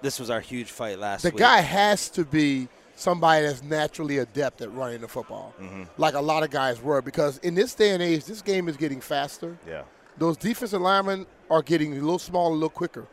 This 0.00 0.18
was 0.18 0.30
our 0.30 0.40
huge 0.40 0.70
fight 0.70 0.98
last 0.98 1.22
The 1.22 1.30
week. 1.30 1.38
guy 1.38 1.60
has 1.60 2.08
to 2.10 2.24
be 2.24 2.68
somebody 2.96 3.46
that's 3.46 3.62
naturally 3.62 4.18
adept 4.18 4.60
at 4.60 4.72
running 4.72 5.00
the 5.00 5.08
football, 5.08 5.54
mm-hmm. 5.60 5.84
like 5.96 6.14
a 6.14 6.20
lot 6.20 6.42
of 6.42 6.50
guys 6.50 6.82
were. 6.82 7.00
Because 7.02 7.38
in 7.38 7.54
this 7.54 7.74
day 7.74 7.90
and 7.90 8.02
age, 8.02 8.24
this 8.24 8.42
game 8.42 8.68
is 8.68 8.76
getting 8.76 9.00
faster. 9.00 9.56
Yeah. 9.66 9.82
Those 10.18 10.36
defensive 10.36 10.80
linemen 10.80 11.26
are 11.50 11.62
getting 11.62 11.92
a 11.92 11.96
little 11.96 12.18
smaller, 12.18 12.50
a 12.50 12.54
little 12.54 12.68
quicker. 12.68 13.06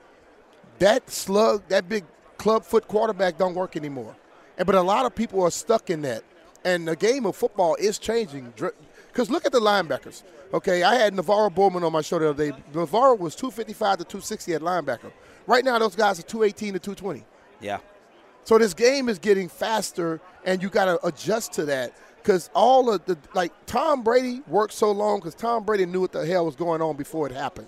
That 0.79 1.09
slug, 1.09 1.67
that 1.67 1.87
big 1.87 2.05
club 2.37 2.63
foot 2.63 2.87
quarterback 2.87 3.37
don't 3.37 3.53
work 3.53 3.75
anymore. 3.75 4.15
And 4.57 4.65
but 4.65 4.75
a 4.75 4.81
lot 4.81 5.05
of 5.05 5.15
people 5.15 5.43
are 5.43 5.51
stuck 5.51 5.89
in 5.89 6.01
that. 6.03 6.23
And 6.65 6.87
the 6.87 6.95
game 6.95 7.25
of 7.25 7.35
football 7.35 7.75
is 7.75 7.99
changing. 7.99 8.53
Because 9.09 9.29
look 9.29 9.45
at 9.45 9.51
the 9.51 9.59
linebackers. 9.59 10.23
Okay, 10.53 10.83
I 10.83 10.95
had 10.95 11.13
NaVorro 11.13 11.53
Bowman 11.53 11.83
on 11.83 11.91
my 11.91 12.01
show 12.01 12.17
the 12.19 12.29
other 12.29 12.51
day. 12.51 12.57
NaVorro 12.73 13.17
was 13.19 13.35
255 13.35 13.99
to 13.99 14.03
260 14.03 14.53
at 14.53 14.61
linebacker. 14.61 15.11
Right 15.45 15.63
now, 15.65 15.77
those 15.77 15.95
guys 15.95 16.19
are 16.19 16.23
218 16.23 16.73
to 16.73 16.79
220. 16.79 17.25
yeah. 17.59 17.79
So 18.45 18.57
this 18.57 18.73
game 18.73 19.09
is 19.09 19.19
getting 19.19 19.47
faster, 19.47 20.19
and 20.43 20.63
you 20.63 20.69
got 20.69 20.85
to 20.85 21.05
adjust 21.05 21.53
to 21.53 21.65
that 21.65 21.93
because 22.15 22.49
all 22.55 22.89
of 22.91 23.05
the 23.05 23.15
like 23.35 23.51
Tom 23.67 24.01
Brady 24.01 24.41
worked 24.47 24.73
so 24.73 24.91
long 24.91 25.19
because 25.19 25.35
Tom 25.35 25.63
Brady 25.65 25.85
knew 25.85 26.01
what 26.01 26.13
the 26.13 26.25
hell 26.25 26.45
was 26.45 26.55
going 26.55 26.81
on 26.81 26.95
before 26.95 27.27
it 27.27 27.33
happened, 27.33 27.67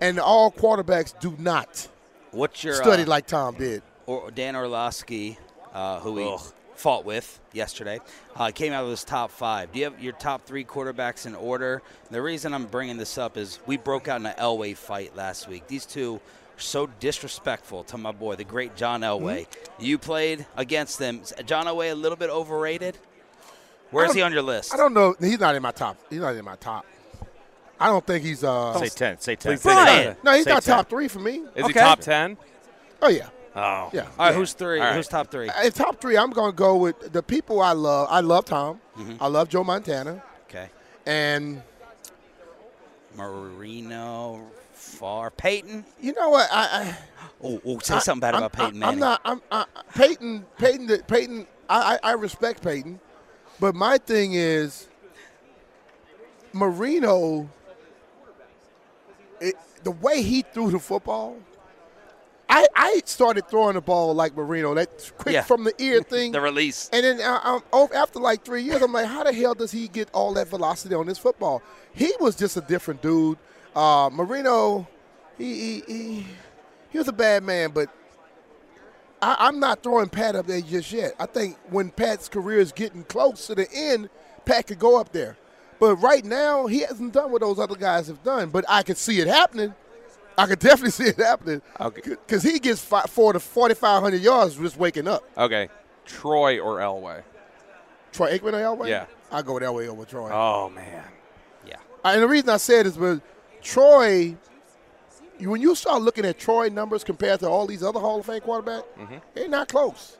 and 0.00 0.20
all 0.20 0.52
quarterbacks 0.52 1.18
do 1.18 1.34
not 1.38 1.88
What's 2.30 2.62
your 2.62 2.74
study 2.74 3.02
uh, 3.04 3.06
like 3.06 3.26
Tom 3.26 3.56
did. 3.56 3.82
or 4.06 4.30
Dan 4.30 4.54
Orlovsky, 4.54 5.38
uh, 5.72 5.98
who 6.00 6.12
we 6.12 6.38
fought 6.74 7.04
with 7.04 7.40
yesterday, 7.52 8.00
uh, 8.36 8.50
came 8.54 8.72
out 8.72 8.84
of 8.84 8.90
his 8.90 9.04
top 9.04 9.30
five. 9.30 9.72
Do 9.72 9.78
you 9.78 9.84
have 9.86 10.02
your 10.02 10.12
top 10.14 10.44
three 10.46 10.64
quarterbacks 10.64 11.26
in 11.26 11.34
order? 11.34 11.82
The 12.10 12.20
reason 12.20 12.52
I'm 12.54 12.66
bringing 12.66 12.96
this 12.96 13.16
up 13.18 13.36
is 13.36 13.58
we 13.66 13.76
broke 13.76 14.08
out 14.08 14.20
in 14.20 14.26
an 14.26 14.34
Elway 14.36 14.76
fight 14.76 15.14
last 15.16 15.48
week. 15.48 15.66
These 15.68 15.86
two 15.86 16.16
are 16.16 16.60
so 16.60 16.86
disrespectful 17.00 17.84
to 17.84 17.98
my 17.98 18.12
boy, 18.12 18.36
the 18.36 18.44
great 18.44 18.76
John 18.76 19.00
Elway. 19.02 19.46
Mm-hmm. 19.46 19.84
You 19.84 19.98
played 19.98 20.46
against 20.56 20.98
them. 20.98 21.20
Is 21.22 21.32
John 21.46 21.66
Elway 21.66 21.90
a 21.92 21.94
little 21.94 22.16
bit 22.16 22.30
overrated? 22.30 22.98
Where's 23.90 24.12
he 24.12 24.22
on 24.22 24.32
your 24.32 24.42
list? 24.42 24.74
I 24.74 24.76
don't 24.76 24.92
know. 24.94 25.14
He's 25.20 25.38
not 25.38 25.54
in 25.54 25.62
my 25.62 25.70
top. 25.70 25.96
He's 26.10 26.18
not 26.20 26.34
in 26.34 26.44
my 26.44 26.56
top. 26.56 26.84
I 27.78 27.86
don't 27.88 28.04
think 28.06 28.24
he's. 28.24 28.42
uh 28.44 28.76
Say 28.78 28.88
10. 28.88 29.20
Say 29.20 29.36
10. 29.36 29.52
Please 29.52 29.60
say 29.62 29.72
Brian! 29.72 30.06
that. 30.06 30.24
No, 30.24 30.32
he's 30.34 30.44
Say 30.44 30.52
not 30.52 30.62
10. 30.62 30.76
top 30.76 30.88
three 30.88 31.06
for 31.08 31.18
me. 31.20 31.42
Is 31.54 31.64
Okay. 31.64 31.66
he 31.68 31.72
top 31.72 32.00
10? 32.00 32.36
Oh 33.02 33.08
yeah, 33.08 33.28
Oh. 33.56 33.90
yeah. 33.92 34.02
All 34.02 34.08
right, 34.18 34.30
yeah. 34.30 34.32
who's 34.32 34.52
three? 34.52 34.80
All 34.80 34.86
right. 34.86 34.96
Who's 34.96 35.06
top 35.08 35.30
three? 35.30 35.48
In 35.64 35.72
top 35.72 36.00
three, 36.00 36.16
I'm 36.16 36.30
going 36.30 36.50
to 36.50 36.56
go 36.56 36.76
with 36.76 37.12
the 37.12 37.22
people 37.22 37.60
I 37.60 37.72
love. 37.72 38.08
I 38.10 38.20
love 38.20 38.44
Tom. 38.46 38.80
Mm-hmm. 38.98 39.22
I 39.22 39.28
love 39.28 39.48
Joe 39.48 39.62
Montana, 39.64 40.22
Okay. 40.48 40.68
and 41.06 41.62
Marino, 43.16 44.42
Favre, 44.72 45.30
Peyton. 45.36 45.84
you 46.00 46.12
know 46.14 46.30
what? 46.30 46.48
I, 46.52 46.64
I 46.64 46.96
Oh, 47.42 47.60
oh 47.64 47.78
say 47.78 47.98
something 48.00 48.20
bad 48.20 48.34
I'm- 48.34 48.42
about 48.44 48.52
Peyton 48.52 48.82
I'm, 48.82 48.98
Manning. 48.98 49.02
I'm 49.02 49.08
not. 49.08 49.20
I'm 49.24 49.40
I, 49.50 49.64
Peyton. 49.94 50.46
Peyton. 50.58 50.88
Peyton. 51.06 51.46
I, 51.68 51.98
I 52.02 52.10
I 52.10 52.12
respect 52.12 52.62
Peyton, 52.62 53.00
but 53.60 53.74
my 53.74 53.98
thing 53.98 54.32
is 54.34 54.88
Marino. 56.52 57.48
It, 59.40 59.54
the 59.82 59.90
way 59.90 60.22
he 60.22 60.42
threw 60.42 60.70
the 60.70 60.78
football, 60.78 61.36
I 62.54 62.66
I 62.76 63.02
started 63.04 63.48
throwing 63.48 63.74
the 63.74 63.80
ball 63.80 64.14
like 64.14 64.36
Marino. 64.36 64.74
That 64.74 65.12
quick 65.18 65.32
Yeah. 65.34 65.42
from 65.42 65.64
the 65.64 65.74
ear 65.82 66.02
thing. 66.12 66.30
the 66.32 66.40
release. 66.40 66.88
And 66.92 67.04
then 67.04 67.20
uh, 67.20 67.40
um, 67.42 67.62
oh, 67.72 67.88
after 67.94 68.20
like 68.20 68.44
three 68.44 68.62
years, 68.62 68.80
I'm 68.82 68.92
like, 68.92 69.06
how 69.06 69.24
the 69.24 69.32
hell 69.32 69.54
does 69.54 69.72
he 69.72 69.88
get 69.88 70.08
all 70.12 70.32
that 70.34 70.48
velocity 70.48 70.94
on 70.94 71.06
this 71.06 71.18
football? 71.18 71.62
He 71.92 72.12
was 72.20 72.36
just 72.36 72.56
a 72.56 72.60
different 72.60 73.02
dude. 73.02 73.38
Uh, 73.74 74.08
Marino, 74.12 74.86
he, 75.36 75.54
he 75.54 75.82
he 75.86 76.26
he 76.90 76.98
was 76.98 77.08
a 77.08 77.12
bad 77.12 77.42
man, 77.42 77.70
but 77.72 77.88
I, 79.20 79.36
I'm 79.40 79.58
not 79.58 79.82
throwing 79.82 80.08
Pat 80.08 80.36
up 80.36 80.46
there 80.46 80.60
just 80.60 80.92
yet. 80.92 81.14
I 81.18 81.26
think 81.26 81.56
when 81.70 81.90
Pat's 81.90 82.28
career 82.28 82.60
is 82.60 82.70
getting 82.70 83.02
close 83.04 83.48
to 83.48 83.54
the 83.56 83.66
end, 83.72 84.10
Pat 84.44 84.68
could 84.68 84.78
go 84.78 85.00
up 85.00 85.10
there. 85.12 85.36
But 85.80 85.96
right 85.96 86.24
now, 86.24 86.66
he 86.66 86.80
hasn't 86.80 87.12
done 87.14 87.32
what 87.32 87.40
those 87.40 87.58
other 87.58 87.74
guys 87.74 88.06
have 88.06 88.22
done. 88.22 88.50
But 88.50 88.64
I 88.68 88.84
could 88.84 88.96
see 88.96 89.18
it 89.20 89.26
happening. 89.26 89.74
I 90.36 90.46
could 90.46 90.58
definitely 90.58 90.90
see 90.90 91.04
it 91.04 91.16
happening. 91.16 91.62
Okay. 91.80 92.02
Because 92.04 92.42
he 92.42 92.58
gets 92.58 92.80
fi- 92.80 93.02
four 93.02 93.32
to 93.32 93.40
4,500 93.40 94.20
yards 94.20 94.56
just 94.56 94.76
waking 94.76 95.08
up. 95.08 95.24
Okay. 95.36 95.68
Troy 96.04 96.60
or 96.60 96.78
Elway? 96.78 97.22
Troy 98.12 98.38
Aikman 98.38 98.54
or 98.54 98.76
Elway? 98.76 98.88
Yeah. 98.88 99.06
I 99.30 99.42
go 99.42 99.54
with 99.54 99.62
Elway 99.62 99.88
over 99.88 100.04
Troy. 100.04 100.30
Oh, 100.32 100.68
man. 100.68 101.04
Yeah. 101.66 101.76
and 102.04 102.22
the 102.22 102.28
reason 102.28 102.50
I 102.50 102.56
said 102.58 102.86
is 102.86 102.94
because 102.94 103.20
Troy, 103.62 104.36
when 105.40 105.60
you 105.60 105.74
start 105.74 106.02
looking 106.02 106.24
at 106.24 106.38
Troy 106.38 106.68
numbers 106.68 107.04
compared 107.04 107.40
to 107.40 107.48
all 107.48 107.66
these 107.66 107.82
other 107.82 108.00
Hall 108.00 108.20
of 108.20 108.26
Fame 108.26 108.40
quarterbacks, 108.40 108.84
mm-hmm. 108.98 109.16
they're 109.34 109.48
not 109.48 109.68
close. 109.68 110.16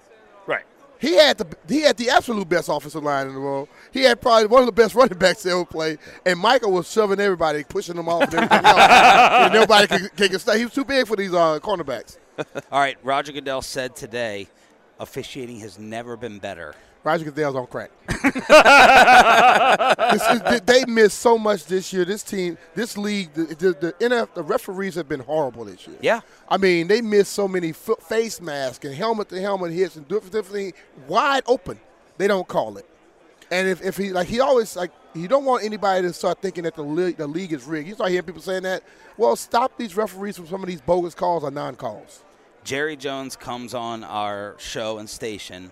Right. 1.04 1.10
He 1.10 1.16
had 1.16 1.38
the 1.38 1.56
he 1.68 1.80
had 1.82 1.96
the 1.96 2.10
absolute 2.10 2.48
best 2.48 2.68
offensive 2.68 3.02
line 3.02 3.28
in 3.28 3.34
the 3.34 3.40
world. 3.40 3.68
He 3.92 4.02
had 4.02 4.20
probably 4.20 4.46
one 4.46 4.62
of 4.62 4.66
the 4.66 4.72
best 4.72 4.94
running 4.94 5.18
backs 5.18 5.42
they 5.42 5.50
ever 5.50 5.64
played. 5.64 5.98
And 6.24 6.38
Michael 6.38 6.72
was 6.72 6.90
shoving 6.90 7.20
everybody, 7.20 7.64
pushing 7.64 7.96
them 7.96 8.08
off, 8.08 8.22
and 8.22 8.34
everything 8.34 8.64
else. 8.64 8.78
and 8.90 9.54
nobody 9.54 9.86
could, 9.86 10.16
could, 10.16 10.30
could 10.30 10.40
stay. 10.40 10.58
He 10.58 10.64
was 10.64 10.74
too 10.74 10.84
big 10.84 11.06
for 11.06 11.16
these 11.16 11.32
uh, 11.32 11.58
cornerbacks. 11.60 12.18
All 12.72 12.80
right, 12.80 12.98
Roger 13.04 13.32
Goodell 13.32 13.62
said 13.62 13.94
today, 13.94 14.48
officiating 14.98 15.60
has 15.60 15.78
never 15.78 16.16
been 16.16 16.38
better. 16.38 16.74
Roger 17.04 17.24
Goodell's 17.26 17.54
on 17.54 17.66
crack. 17.66 17.90
This 20.12 20.22
is- 20.30 20.60
they 20.62 20.84
missed 20.86 21.18
so 21.18 21.36
much 21.38 21.66
this 21.66 21.92
year. 21.92 22.04
This 22.04 22.22
team, 22.22 22.56
this 22.74 22.96
league, 22.96 23.32
the, 23.34 23.44
the, 23.44 23.72
the 23.72 23.92
NF, 24.00 24.34
the 24.34 24.42
referees 24.42 24.94
have 24.94 25.08
been 25.08 25.20
horrible 25.20 25.64
this 25.64 25.86
year. 25.86 25.96
Yeah. 26.00 26.20
I 26.48 26.56
mean, 26.56 26.86
they 26.88 27.00
missed 27.00 27.32
so 27.32 27.46
many 27.48 27.72
face 27.72 28.40
masks 28.40 28.84
and 28.84 28.94
helmet 28.94 29.28
to 29.30 29.40
helmet 29.40 29.72
hits 29.72 29.96
and 29.96 30.06
different, 30.08 30.32
different 30.32 30.54
things 30.54 30.72
wide 31.08 31.42
open. 31.46 31.78
They 32.16 32.26
don't 32.28 32.46
call 32.46 32.76
it. 32.78 32.86
And 33.50 33.68
if, 33.68 33.82
if 33.82 33.96
he 33.96 34.10
like 34.10 34.26
he 34.28 34.40
always 34.40 34.74
like 34.76 34.90
he 35.12 35.26
don't 35.28 35.44
want 35.44 35.64
anybody 35.64 36.02
to 36.08 36.12
start 36.14 36.40
thinking 36.40 36.64
that 36.64 36.74
the 36.74 36.82
league, 36.82 37.16
the 37.16 37.26
league 37.26 37.52
is 37.52 37.64
rigged. 37.64 37.88
You 37.88 37.94
start 37.94 38.10
hearing 38.10 38.24
people 38.24 38.40
saying 38.42 38.62
that. 38.62 38.82
Well, 39.16 39.36
stop 39.36 39.76
these 39.76 39.96
referees 39.96 40.36
from 40.36 40.46
some 40.46 40.62
of 40.62 40.68
these 40.68 40.80
bogus 40.80 41.14
calls 41.14 41.44
or 41.44 41.50
non-calls. 41.50 42.24
Jerry 42.64 42.96
Jones 42.96 43.36
comes 43.36 43.74
on 43.74 44.02
our 44.02 44.54
show 44.58 44.98
and 44.98 45.08
station 45.10 45.70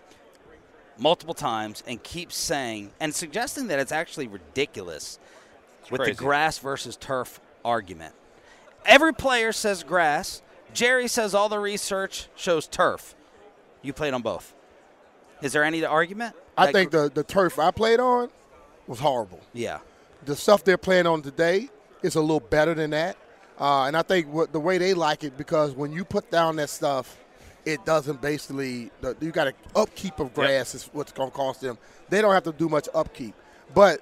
multiple 1.02 1.34
times 1.34 1.82
and 1.86 2.02
keeps 2.02 2.36
saying 2.36 2.90
and 3.00 3.14
suggesting 3.14 3.66
that 3.66 3.78
it's 3.78 3.92
actually 3.92 4.28
ridiculous 4.28 5.18
with 5.90 6.00
crazy. 6.00 6.12
the 6.12 6.18
grass 6.18 6.58
versus 6.58 6.96
turf 6.96 7.40
argument. 7.64 8.14
Every 8.86 9.12
player 9.12 9.52
says 9.52 9.82
grass. 9.82 10.42
Jerry 10.72 11.08
says 11.08 11.34
all 11.34 11.48
the 11.48 11.58
research 11.58 12.28
shows 12.36 12.66
turf. 12.66 13.14
You 13.82 13.92
played 13.92 14.14
on 14.14 14.22
both. 14.22 14.54
Is 15.42 15.52
there 15.52 15.64
any 15.64 15.84
argument? 15.84 16.34
I 16.56 16.66
Like- 16.66 16.74
think 16.74 16.90
the 16.92 17.10
the 17.12 17.24
turf 17.24 17.58
I 17.58 17.70
played 17.72 17.98
on 18.00 18.30
was 18.86 19.00
horrible. 19.00 19.40
Yeah. 19.52 19.78
the 20.24 20.36
stuff 20.36 20.62
they're 20.62 20.78
playing 20.78 21.04
on 21.06 21.20
today 21.20 21.68
is 22.00 22.14
a 22.14 22.20
little 22.20 22.38
better 22.38 22.74
than 22.74 22.90
that. 22.90 23.16
Uh, 23.58 23.84
and 23.86 23.96
I 23.96 24.02
think 24.02 24.28
what 24.32 24.52
the 24.52 24.60
way 24.60 24.78
they 24.78 24.94
like 24.94 25.24
it 25.24 25.36
because 25.36 25.72
when 25.72 25.90
you 25.92 26.04
put 26.04 26.30
down 26.30 26.56
that 26.56 26.70
stuff, 26.70 27.18
it 27.64 27.84
doesn't 27.84 28.20
basically 28.20 28.90
the, 29.00 29.16
you 29.20 29.30
got 29.30 29.44
to 29.44 29.54
upkeep 29.76 30.18
of 30.20 30.34
grass 30.34 30.74
is 30.74 30.88
what's 30.92 31.12
going 31.12 31.30
to 31.30 31.36
cost 31.36 31.60
them. 31.60 31.78
They 32.08 32.20
don't 32.20 32.32
have 32.34 32.42
to 32.44 32.52
do 32.52 32.68
much 32.68 32.88
upkeep, 32.94 33.34
but 33.74 34.00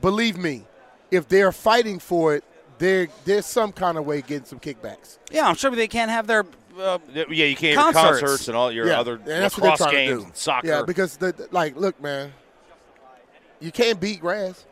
believe 0.00 0.36
me, 0.38 0.64
if 1.10 1.28
they're 1.28 1.52
fighting 1.52 1.98
for 1.98 2.34
it, 2.34 2.44
there 2.78 3.08
there's 3.24 3.46
some 3.46 3.72
kind 3.72 3.96
of 3.98 4.04
way 4.06 4.20
getting 4.22 4.44
some 4.46 4.60
kickbacks. 4.60 5.18
Yeah, 5.30 5.46
I'm 5.48 5.54
sure 5.54 5.70
they 5.70 5.88
can't 5.88 6.10
have 6.10 6.26
their. 6.26 6.44
Uh, 6.78 6.98
Yeah, 7.14 7.24
you 7.46 7.56
can't 7.56 7.78
have 7.78 7.94
Concerts. 7.94 8.20
concerts 8.20 8.48
and 8.48 8.56
all 8.56 8.70
your 8.70 8.86
yeah, 8.86 9.00
other 9.00 9.14
and 9.14 9.24
that's 9.26 9.56
what 9.56 9.62
they're 9.62 9.70
lacrosse 9.72 9.90
trying 9.90 10.06
games 10.08 10.10
to 10.12 10.18
do. 10.20 10.24
and 10.26 10.36
soccer. 10.36 10.66
Yeah, 10.68 10.82
because 10.82 11.16
the, 11.16 11.32
the- 11.32 11.48
like, 11.50 11.74
look, 11.76 11.98
man, 12.02 12.32
you 13.60 13.72
can't 13.72 13.98
beat 13.98 14.20
grass. 14.20 14.66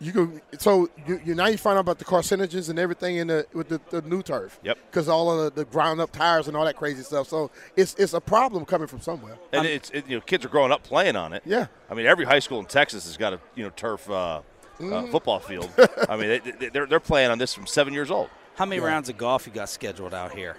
You 0.00 0.12
can 0.12 0.40
so 0.58 0.88
you, 1.06 1.20
you 1.24 1.34
now 1.34 1.46
you 1.46 1.58
find 1.58 1.76
out 1.76 1.80
about 1.80 1.98
the 1.98 2.04
carcinogens 2.04 2.70
and 2.70 2.78
everything 2.78 3.16
in 3.16 3.26
the 3.26 3.46
with 3.52 3.68
the, 3.68 3.80
the 3.90 4.02
new 4.02 4.22
turf. 4.22 4.60
Yep. 4.62 4.78
Because 4.90 5.08
all 5.08 5.30
of 5.30 5.54
the, 5.54 5.64
the 5.64 5.70
ground 5.70 6.00
up 6.00 6.12
tires 6.12 6.46
and 6.46 6.56
all 6.56 6.64
that 6.64 6.76
crazy 6.76 7.02
stuff. 7.02 7.26
So 7.28 7.50
it's 7.74 7.94
it's 7.94 8.12
a 8.12 8.20
problem 8.20 8.64
coming 8.64 8.86
from 8.86 9.00
somewhere. 9.00 9.36
And 9.52 9.66
it's 9.66 9.90
it, 9.90 10.06
you 10.08 10.16
know 10.16 10.20
kids 10.20 10.44
are 10.44 10.48
growing 10.48 10.70
up 10.70 10.84
playing 10.84 11.16
on 11.16 11.32
it. 11.32 11.42
Yeah. 11.44 11.66
I 11.90 11.94
mean 11.94 12.06
every 12.06 12.26
high 12.26 12.38
school 12.38 12.60
in 12.60 12.66
Texas 12.66 13.06
has 13.06 13.16
got 13.16 13.32
a 13.32 13.40
you 13.56 13.64
know 13.64 13.70
turf 13.70 14.08
uh, 14.08 14.14
uh, 14.14 14.42
Mm-hmm. 14.78 15.10
football 15.10 15.40
field. 15.40 15.68
I 16.08 16.16
mean 16.16 16.28
they, 16.28 16.38
they, 16.38 16.68
they're 16.68 16.86
they're 16.86 17.00
playing 17.00 17.32
on 17.32 17.38
this 17.38 17.52
from 17.52 17.66
seven 17.66 17.92
years 17.92 18.12
old. 18.12 18.30
How 18.54 18.66
many 18.66 18.80
rounds 18.80 19.08
of 19.08 19.16
golf 19.18 19.46
you 19.48 19.52
got 19.52 19.68
scheduled 19.68 20.14
out 20.14 20.32
here? 20.32 20.56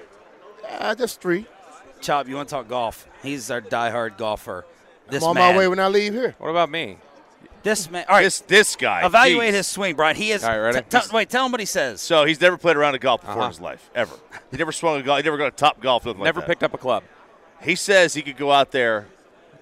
Uh, 0.70 0.94
just 0.96 1.22
three. 1.22 1.46
Chop, 2.02 2.28
you 2.28 2.36
want 2.36 2.50
to 2.50 2.56
talk 2.56 2.68
golf? 2.68 3.08
He's 3.24 3.50
our 3.52 3.62
diehard 3.62 4.18
golfer. 4.18 4.66
This 5.10 5.24
I'm 5.24 5.30
on 5.30 5.36
man, 5.36 5.54
my 5.54 5.58
way 5.60 5.68
when 5.68 5.80
I 5.80 5.88
leave 5.88 6.14
here. 6.14 6.36
What 6.38 6.50
about 6.50 6.70
me? 6.70 6.98
This 7.64 7.90
man. 7.90 8.06
All 8.10 8.16
right, 8.16 8.24
This 8.24 8.40
this 8.42 8.76
guy. 8.76 9.06
evaluate 9.06 9.48
geez. 9.50 9.56
his 9.56 9.68
swing, 9.68 9.96
Brian. 9.96 10.16
He 10.16 10.32
is. 10.32 10.44
All 10.44 10.50
right, 10.52 10.58
ready? 10.58 10.80
t- 10.82 10.86
tell- 10.90 11.04
wait, 11.14 11.30
tell 11.30 11.46
him 11.46 11.52
what 11.52 11.60
he 11.60 11.66
says. 11.66 12.02
So 12.02 12.26
he's 12.26 12.40
never 12.42 12.58
played 12.58 12.78
around 12.78 12.96
a 12.96 13.00
golf 13.00 13.22
before 13.22 13.34
Uh-huh. 13.38 13.44
in 13.46 13.50
his 13.52 13.62
life 13.62 13.90
ever. 13.96 14.16
He 14.52 14.58
never 14.58 14.72
swung 14.72 15.00
a 15.00 15.04
golf. 15.04 15.18
He 15.20 15.24
never 15.24 15.38
got 15.38 15.48
a 15.48 15.52
top 15.52 15.80
golf. 15.82 16.06
Nothing 16.06 16.24
Never 16.24 16.40
like 16.40 16.48
that. 16.48 16.52
picked 16.52 16.64
up 16.64 16.74
a 16.74 16.78
club. 16.78 17.04
He 17.62 17.76
says 17.76 18.14
he 18.14 18.22
could 18.22 18.38
go 18.38 18.52
out 18.52 18.72
there 18.72 19.08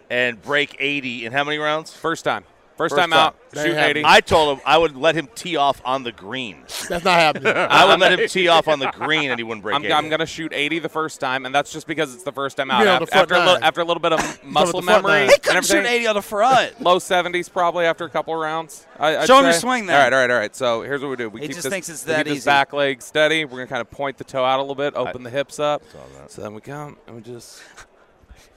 and 0.09 0.41
break 0.41 0.75
80 0.79 1.25
in 1.25 1.31
how 1.33 1.43
many 1.43 1.57
rounds? 1.57 1.93
First 1.93 2.23
time. 2.23 2.43
First, 2.77 2.93
First 2.93 3.01
time, 3.01 3.09
time. 3.09 3.19
out. 3.19 3.35
That 3.51 3.63
Shooting 3.65 3.79
80. 3.79 4.03
I 4.05 4.21
told 4.21 4.57
him 4.57 4.63
I 4.65 4.77
would 4.77 4.95
let 4.95 5.15
him 5.15 5.27
tee 5.33 5.55
off 5.55 5.81
on 5.83 6.03
the 6.03 6.11
green. 6.11 6.61
That's 6.87 7.03
not 7.03 7.19
happening. 7.19 7.47
I 7.55 7.85
would 7.85 7.99
let 7.99 8.19
him 8.19 8.27
tee 8.29 8.47
off 8.49 8.67
on 8.67 8.77
the 8.77 8.91
green 8.91 9.31
and 9.31 9.39
he 9.39 9.43
wouldn't 9.43 9.63
break 9.63 9.75
I'm, 9.75 9.91
I'm 9.91 10.09
going 10.09 10.19
to 10.19 10.25
shoot 10.27 10.53
80 10.53 10.79
the 10.79 10.89
first 10.89 11.19
time, 11.19 11.45
and 11.47 11.55
that's 11.55 11.71
just 11.73 11.87
because 11.87 12.13
it's 12.13 12.23
the 12.23 12.31
first 12.31 12.57
time 12.57 12.69
out. 12.69 12.79
mean 12.79 12.87
on 12.89 13.01
the 13.01 13.07
After, 13.15 13.17
after, 13.17 13.33
a 13.35 13.39
little, 13.39 13.63
after 13.63 13.81
a 13.81 13.85
little 13.85 14.01
bit 14.01 14.13
of 14.13 14.43
muscle 14.45 14.81
memory 14.83 15.11
nine. 15.11 15.27
he 15.29 15.33
and 15.33 15.43
couldn't 15.43 15.65
shoot 15.65 15.85
80 15.85 16.07
on 16.07 16.15
the 16.15 16.21
front. 16.21 16.79
Low 16.87 16.97
70s 16.99 17.51
probably 17.51 17.85
after 17.85 18.05
a 18.05 18.09
couple 18.09 18.33
of 18.35 18.39
rounds. 18.39 18.85
I, 18.99 19.17
I'd 19.17 19.27
Show 19.27 19.39
him 19.39 19.45
your 19.45 19.53
swing 19.53 19.87
then. 19.87 19.95
All 19.95 20.03
right, 20.03 20.13
all 20.13 20.19
right, 20.19 20.31
all 20.31 20.37
right. 20.37 20.55
So 20.55 20.83
here's 20.83 21.01
what 21.01 21.09
we 21.09 21.15
do. 21.15 21.29
We 21.29 21.41
He 21.41 21.47
keep 21.47 21.55
just 21.55 21.63
this, 21.63 21.71
thinks 21.73 21.89
it's 21.89 22.03
that 22.03 22.17
keep 22.17 22.25
this 22.27 22.37
easy. 22.37 22.45
back 22.45 22.73
leg 22.73 23.01
steady. 23.01 23.45
We're 23.45 23.51
going 23.57 23.67
to 23.67 23.71
kind 23.73 23.81
of 23.81 23.89
point 23.89 24.17
the 24.17 24.23
toe 24.23 24.45
out 24.45 24.59
a 24.59 24.61
little 24.61 24.75
bit, 24.75 24.93
open 24.95 25.23
the 25.23 25.29
hips 25.31 25.59
up. 25.59 25.81
So 26.27 26.41
then 26.43 26.53
we 26.53 26.61
come 26.61 26.97
and 27.07 27.15
we 27.15 27.21
just. 27.23 27.61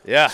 Yeah. 0.05 0.31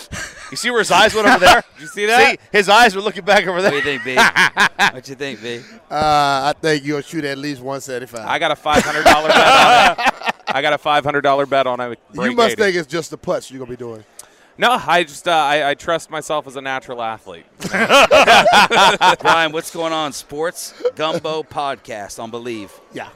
You 0.51 0.57
see 0.57 0.71
where 0.71 0.79
his 0.81 0.91
eyes 0.91 1.15
went 1.15 1.27
over 1.27 1.45
there? 1.45 1.65
Did 1.75 1.81
you 1.81 1.87
see 1.89 2.07
that? 2.07 2.31
See, 2.31 2.47
his 2.53 2.69
eyes 2.69 2.95
were 2.95 3.03
looking 3.03 3.25
back 3.25 3.47
over 3.47 3.61
there. 3.61 3.73
What 3.73 3.83
do 3.83 3.91
you 3.91 3.99
think, 3.99 4.05
B? 4.05 4.15
what 4.93 5.09
you 5.09 5.15
think, 5.15 5.43
B? 5.43 5.61
uh, 5.91 6.53
I 6.53 6.55
think 6.61 6.85
you'll 6.85 7.01
shoot 7.01 7.25
at 7.25 7.39
least 7.39 7.61
175. 7.61 8.27
I 8.27 8.39
got 8.39 8.53
a 8.53 8.55
$500 8.55 9.05
bet 9.05 9.17
on 9.17 9.27
it. 9.27 10.35
I 10.49 10.63
got 10.63 10.73
a 10.73 10.79
$500 10.79 11.51
bet 11.51 11.67
on 11.67 11.81
it. 11.81 11.99
you 12.15 12.33
must 12.33 12.57
think 12.57 12.77
it's 12.77 12.87
just 12.87 13.11
the 13.11 13.19
putts 13.19 13.51
you're 13.51 13.59
gonna 13.59 13.71
be 13.71 13.77
doing. 13.77 14.05
No, 14.59 14.71
I 14.71 15.05
just 15.05 15.29
uh, 15.29 15.33
I, 15.33 15.71
I 15.71 15.75
trust 15.75 16.09
myself 16.11 16.47
as 16.47 16.57
a 16.57 16.63
natural 16.63 17.03
athlete. 17.03 17.45
Brian, 19.21 19.53
what's 19.53 19.71
going 19.71 19.93
on? 19.93 20.15
Sports 20.15 20.73
Gumbo 20.95 21.43
Podcast 21.43 22.23
on 22.23 22.31
Believe. 22.31 22.73
Yeah. 22.95 23.11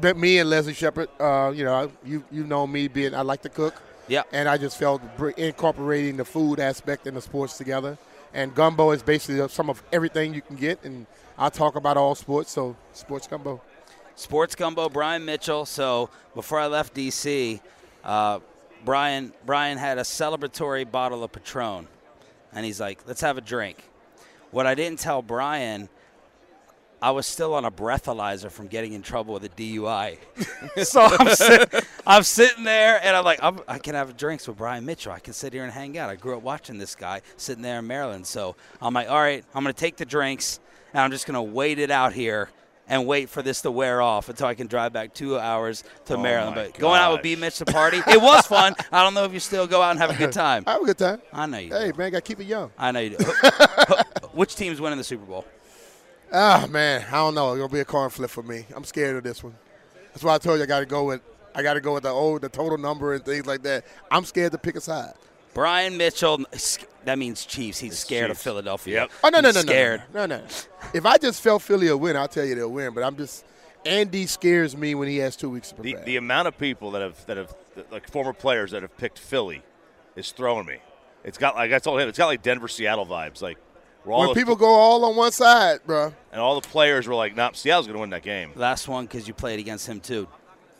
But 0.00 0.18
me 0.18 0.38
and 0.38 0.50
Leslie 0.50 0.74
Shepard, 0.74 1.08
uh, 1.18 1.50
you 1.54 1.64
know, 1.64 1.90
you 2.04 2.24
you 2.30 2.44
know 2.44 2.66
me 2.66 2.88
being 2.88 3.14
I 3.14 3.22
like 3.22 3.40
to 3.42 3.48
cook. 3.48 3.80
Yeah. 4.08 4.22
And 4.32 4.48
I 4.48 4.56
just 4.56 4.78
felt 4.78 5.02
incorporating 5.36 6.16
the 6.16 6.24
food 6.24 6.60
aspect 6.60 7.06
and 7.06 7.16
the 7.16 7.20
sports 7.20 7.58
together. 7.58 7.98
And 8.32 8.54
gumbo 8.54 8.90
is 8.90 9.02
basically 9.02 9.46
some 9.48 9.70
of 9.70 9.82
everything 9.92 10.34
you 10.34 10.42
can 10.42 10.56
get. 10.56 10.82
And 10.84 11.06
I 11.38 11.48
talk 11.48 11.74
about 11.76 11.96
all 11.96 12.14
sports, 12.14 12.50
so 12.50 12.76
sports 12.92 13.26
gumbo. 13.26 13.60
Sports 14.18 14.54
Gumbo, 14.54 14.88
Brian 14.88 15.26
Mitchell. 15.26 15.66
So 15.66 16.08
before 16.34 16.58
I 16.58 16.66
left 16.68 16.94
DC, 16.94 17.60
uh, 18.02 18.40
Brian 18.82 19.34
Brian 19.44 19.76
had 19.76 19.98
a 19.98 20.02
celebratory 20.02 20.90
bottle 20.90 21.22
of 21.22 21.32
Patron, 21.32 21.86
and 22.52 22.64
he's 22.64 22.80
like, 22.80 23.00
"Let's 23.06 23.20
have 23.20 23.36
a 23.36 23.42
drink." 23.42 23.90
What 24.52 24.66
I 24.66 24.74
didn't 24.74 25.00
tell 25.00 25.20
Brian, 25.20 25.90
I 27.00 27.10
was 27.10 27.26
still 27.26 27.54
on 27.54 27.64
a 27.64 27.70
breathalyzer 27.70 28.50
from 28.50 28.68
getting 28.68 28.94
in 28.94 29.02
trouble 29.02 29.34
with 29.34 29.44
a 29.44 29.48
DUI. 29.50 30.18
so 30.84 31.02
I'm, 31.02 31.28
sit, 31.34 31.84
I'm 32.06 32.22
sitting 32.22 32.64
there, 32.64 32.98
and 33.02 33.14
I'm 33.14 33.24
like, 33.24 33.38
I'm, 33.42 33.60
I 33.68 33.78
can 33.78 33.94
have 33.94 34.16
drinks 34.16 34.48
with 34.48 34.56
Brian 34.56 34.86
Mitchell. 34.86 35.12
I 35.12 35.18
can 35.18 35.34
sit 35.34 35.52
here 35.52 35.64
and 35.64 35.72
hang 35.72 35.98
out. 35.98 36.08
I 36.08 36.16
grew 36.16 36.36
up 36.36 36.42
watching 36.42 36.78
this 36.78 36.94
guy 36.94 37.20
sitting 37.36 37.62
there 37.62 37.78
in 37.78 37.86
Maryland. 37.86 38.26
So 38.26 38.56
I'm 38.80 38.94
like, 38.94 39.10
all 39.10 39.18
right, 39.18 39.44
I'm 39.54 39.62
going 39.62 39.74
to 39.74 39.78
take 39.78 39.96
the 39.96 40.06
drinks, 40.06 40.58
and 40.94 41.02
I'm 41.02 41.10
just 41.10 41.26
going 41.26 41.34
to 41.34 41.42
wait 41.42 41.78
it 41.78 41.90
out 41.90 42.14
here 42.14 42.48
and 42.88 43.06
wait 43.06 43.28
for 43.28 43.42
this 43.42 43.62
to 43.62 43.70
wear 43.70 44.00
off 44.00 44.28
until 44.28 44.46
I 44.46 44.54
can 44.54 44.66
drive 44.66 44.92
back 44.92 45.12
two 45.12 45.38
hours 45.38 45.84
to 46.06 46.14
Oh 46.14 46.22
Maryland. 46.22 46.54
But 46.54 46.78
going 46.78 47.00
out 47.00 47.12
with. 47.12 47.22
B. 47.22 47.36
Mitch 47.36 47.58
to 47.58 47.64
party, 47.64 47.98
it 48.06 48.20
was 48.20 48.46
fun. 48.46 48.74
I 48.92 49.02
don't 49.02 49.12
know 49.14 49.24
if 49.24 49.32
you 49.32 49.40
still 49.40 49.66
go 49.66 49.82
out 49.82 49.90
and 49.90 49.98
have 49.98 50.10
a 50.10 50.14
good 50.14 50.32
time. 50.32 50.64
I 50.66 50.72
have 50.72 50.82
a 50.82 50.86
good 50.86 50.98
time. 50.98 51.20
I 51.32 51.46
know 51.46 51.58
you. 51.58 51.72
Hey, 51.72 51.90
do. 51.90 51.98
man, 51.98 52.12
got 52.12 52.18
to 52.18 52.22
keep 52.22 52.40
it 52.40 52.46
young. 52.46 52.70
I 52.78 52.92
know 52.92 53.00
you 53.00 53.16
do. 53.16 53.24
Which 54.32 54.54
team's 54.54 54.80
winning 54.80 54.98
the 54.98 55.04
Super 55.04 55.24
Bowl? 55.24 55.44
Ah, 56.32 56.66
man, 56.70 57.04
I 57.08 57.12
don't 57.16 57.34
know. 57.34 57.52
It's 57.52 57.60
gonna 57.60 57.72
be 57.72 57.80
a 57.80 57.84
coin 57.84 58.10
flip 58.10 58.30
for 58.30 58.42
me. 58.42 58.66
I'm 58.74 58.84
scared 58.84 59.16
of 59.16 59.22
this 59.24 59.42
one. 59.42 59.54
That's 60.12 60.24
why 60.24 60.34
I 60.34 60.38
told 60.38 60.58
you 60.58 60.64
I 60.64 60.66
got 60.66 60.80
to 60.80 60.86
go 60.86 61.04
with. 61.04 61.20
I 61.54 61.62
got 61.62 61.74
to 61.74 61.80
go 61.80 61.94
with 61.94 62.02
the 62.02 62.10
old, 62.10 62.42
the 62.42 62.48
total 62.48 62.76
number 62.78 63.14
and 63.14 63.24
things 63.24 63.46
like 63.46 63.62
that. 63.62 63.84
I'm 64.10 64.24
scared 64.24 64.52
to 64.52 64.58
pick 64.58 64.76
a 64.76 64.80
side. 64.80 65.14
Brian 65.54 65.96
Mitchell. 65.96 66.44
That 67.04 67.18
means 67.18 67.46
Chiefs. 67.46 67.78
He's 67.78 67.98
scared 67.98 68.30
of 68.30 68.36
Philadelphia. 68.38 69.02
Yep. 69.02 69.10
Oh 69.24 69.28
no, 69.30 69.40
no, 69.40 69.50
no, 69.50 69.54
no, 69.54 69.60
scared. 69.60 70.02
no, 70.12 70.26
no, 70.26 70.38
no. 70.38 70.44
If 70.92 71.06
I 71.06 71.16
just 71.16 71.40
felt 71.42 71.62
Philly 71.62 71.88
will 71.88 71.96
win, 71.98 72.16
I'll 72.16 72.28
tell 72.28 72.44
you 72.44 72.54
they'll 72.54 72.70
win. 72.70 72.92
But 72.92 73.04
I'm 73.04 73.16
just 73.16 73.44
Andy 73.86 74.26
scares 74.26 74.76
me 74.76 74.94
when 74.94 75.08
he 75.08 75.18
has 75.18 75.36
two 75.36 75.48
weeks 75.48 75.70
to 75.70 75.76
The, 75.76 75.92
prepare. 75.92 76.04
the 76.04 76.16
amount 76.16 76.48
of 76.48 76.58
people 76.58 76.90
that 76.90 77.00
have 77.02 77.24
that 77.26 77.36
have 77.38 77.54
like 77.90 78.10
former 78.10 78.32
players 78.34 78.72
that 78.72 78.82
have 78.82 78.94
picked 78.98 79.18
Philly 79.18 79.62
is 80.16 80.32
throwing 80.32 80.66
me. 80.66 80.78
It's 81.24 81.38
got 81.38 81.54
like 81.54 81.72
I 81.72 81.78
told 81.78 82.00
him, 82.00 82.08
it's 82.08 82.18
got 82.18 82.26
like 82.26 82.42
Denver 82.42 82.68
Seattle 82.68 83.06
vibes. 83.06 83.40
Like 83.40 83.56
we're 84.06 84.14
all 84.14 84.26
when 84.26 84.34
people 84.34 84.56
go 84.56 84.66
all 84.68 85.04
on 85.04 85.16
one 85.16 85.32
side, 85.32 85.80
bro. 85.84 86.14
and 86.32 86.40
all 86.40 86.58
the 86.60 86.66
players 86.66 87.06
were 87.06 87.14
like, 87.14 87.34
"Nah, 87.36 87.50
Seattle's 87.52 87.86
going 87.86 87.96
to 87.96 88.00
win 88.00 88.10
that 88.10 88.22
game." 88.22 88.52
Last 88.54 88.88
one 88.88 89.04
because 89.06 89.26
you 89.28 89.34
played 89.34 89.58
against 89.58 89.86
him 89.86 90.00
too. 90.00 90.28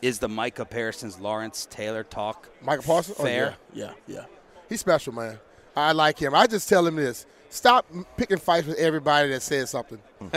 Is 0.01 0.19
the 0.19 0.29
Micah 0.29 0.65
Parsons 0.65 1.19
Lawrence 1.19 1.67
Taylor 1.69 2.03
talk 2.03 2.49
Micah 2.61 2.83
Parsons, 2.83 3.17
oh, 3.19 3.23
fair? 3.23 3.55
Oh, 3.57 3.61
yeah, 3.73 3.91
yeah, 4.07 4.15
yeah. 4.15 4.25
He's 4.69 4.79
special, 4.79 5.13
man. 5.13 5.39
I 5.75 5.91
like 5.91 6.19
him. 6.19 6.33
I 6.33 6.47
just 6.47 6.69
tell 6.69 6.85
him 6.85 6.95
this: 6.95 7.25
stop 7.49 7.85
picking 8.15 8.37
fights 8.37 8.67
with 8.67 8.77
everybody 8.77 9.29
that 9.29 9.41
says 9.41 9.69
something. 9.71 9.99
Hmm. 10.19 10.27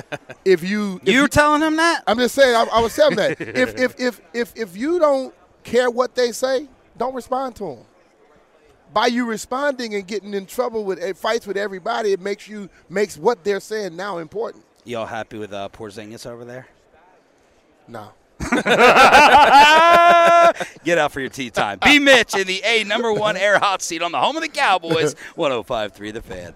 if 0.45 0.63
you, 0.63 1.01
if 1.03 1.09
You're 1.09 1.23
you- 1.23 1.29
telling 1.29 1.63
him 1.63 1.77
that? 1.77 2.03
I'm 2.07 2.19
just 2.19 2.35
saying. 2.35 2.55
I, 2.55 2.67
I 2.73 2.81
was 2.81 2.95
telling 2.95 3.17
that 3.17 3.41
if, 3.41 3.79
if 3.79 4.01
if 4.01 4.21
if 4.35 4.53
if 4.57 4.77
you 4.77 4.99
don't 4.99 5.35
care 5.63 5.91
what 5.91 6.15
they 6.15 6.33
say, 6.33 6.69
don't 6.97 7.15
respond 7.15 7.57
to 7.57 7.65
them. 7.65 7.85
By 8.93 9.07
you 9.07 9.25
responding 9.25 9.95
and 9.95 10.07
getting 10.07 10.35
in 10.35 10.47
trouble 10.47 10.85
with 10.85 11.01
eh, 11.01 11.13
fights 11.13 11.47
with 11.47 11.57
everybody, 11.57 12.13
it 12.13 12.21
makes 12.21 12.49
you 12.49 12.69
makes 12.89 13.17
what 13.17 13.45
they're 13.45 13.61
saying 13.61 13.95
now 13.97 14.19
important. 14.19 14.65
Y'all 14.85 15.07
happy 15.07 15.39
with 15.39 15.53
uh, 15.53 15.69
Porzingis 15.69 16.27
over 16.27 16.45
there? 16.45 16.67
No. 17.87 18.13
Get 20.85 20.99
out 20.99 21.13
for 21.13 21.21
your 21.21 21.29
tea 21.29 21.51
time. 21.51 21.79
B. 21.85 21.99
Mitch 21.99 22.35
in 22.35 22.47
the 22.47 22.63
A 22.65 22.85
number 22.85 23.13
one 23.13 23.37
air 23.37 23.59
hot 23.59 23.83
seat 23.83 24.03
on 24.03 24.13
the 24.13 24.19
home 24.19 24.37
of 24.37 24.43
the 24.43 24.49
Cowboys. 24.49 25.15
105.3 25.37 26.13
The 26.13 26.23
Fan. 26.23 26.55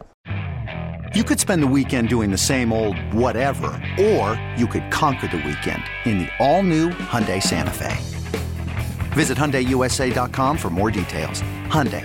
You 1.14 1.22
could 1.22 1.38
spend 1.38 1.62
the 1.62 1.68
weekend 1.68 2.08
doing 2.08 2.30
the 2.32 2.38
same 2.38 2.72
old 2.72 2.98
whatever, 3.12 3.80
or 4.00 4.40
you 4.56 4.66
could 4.66 4.90
conquer 4.90 5.28
the 5.28 5.36
weekend 5.36 5.82
in 6.06 6.18
the 6.18 6.28
all-new 6.40 6.90
Hyundai 6.90 7.40
Santa 7.40 7.70
Fe. 7.70 7.96
Visit 9.12 9.38
HyundaiUSA.com 9.38 10.58
for 10.58 10.70
more 10.70 10.90
details. 10.90 11.40
Hyundai, 11.68 12.04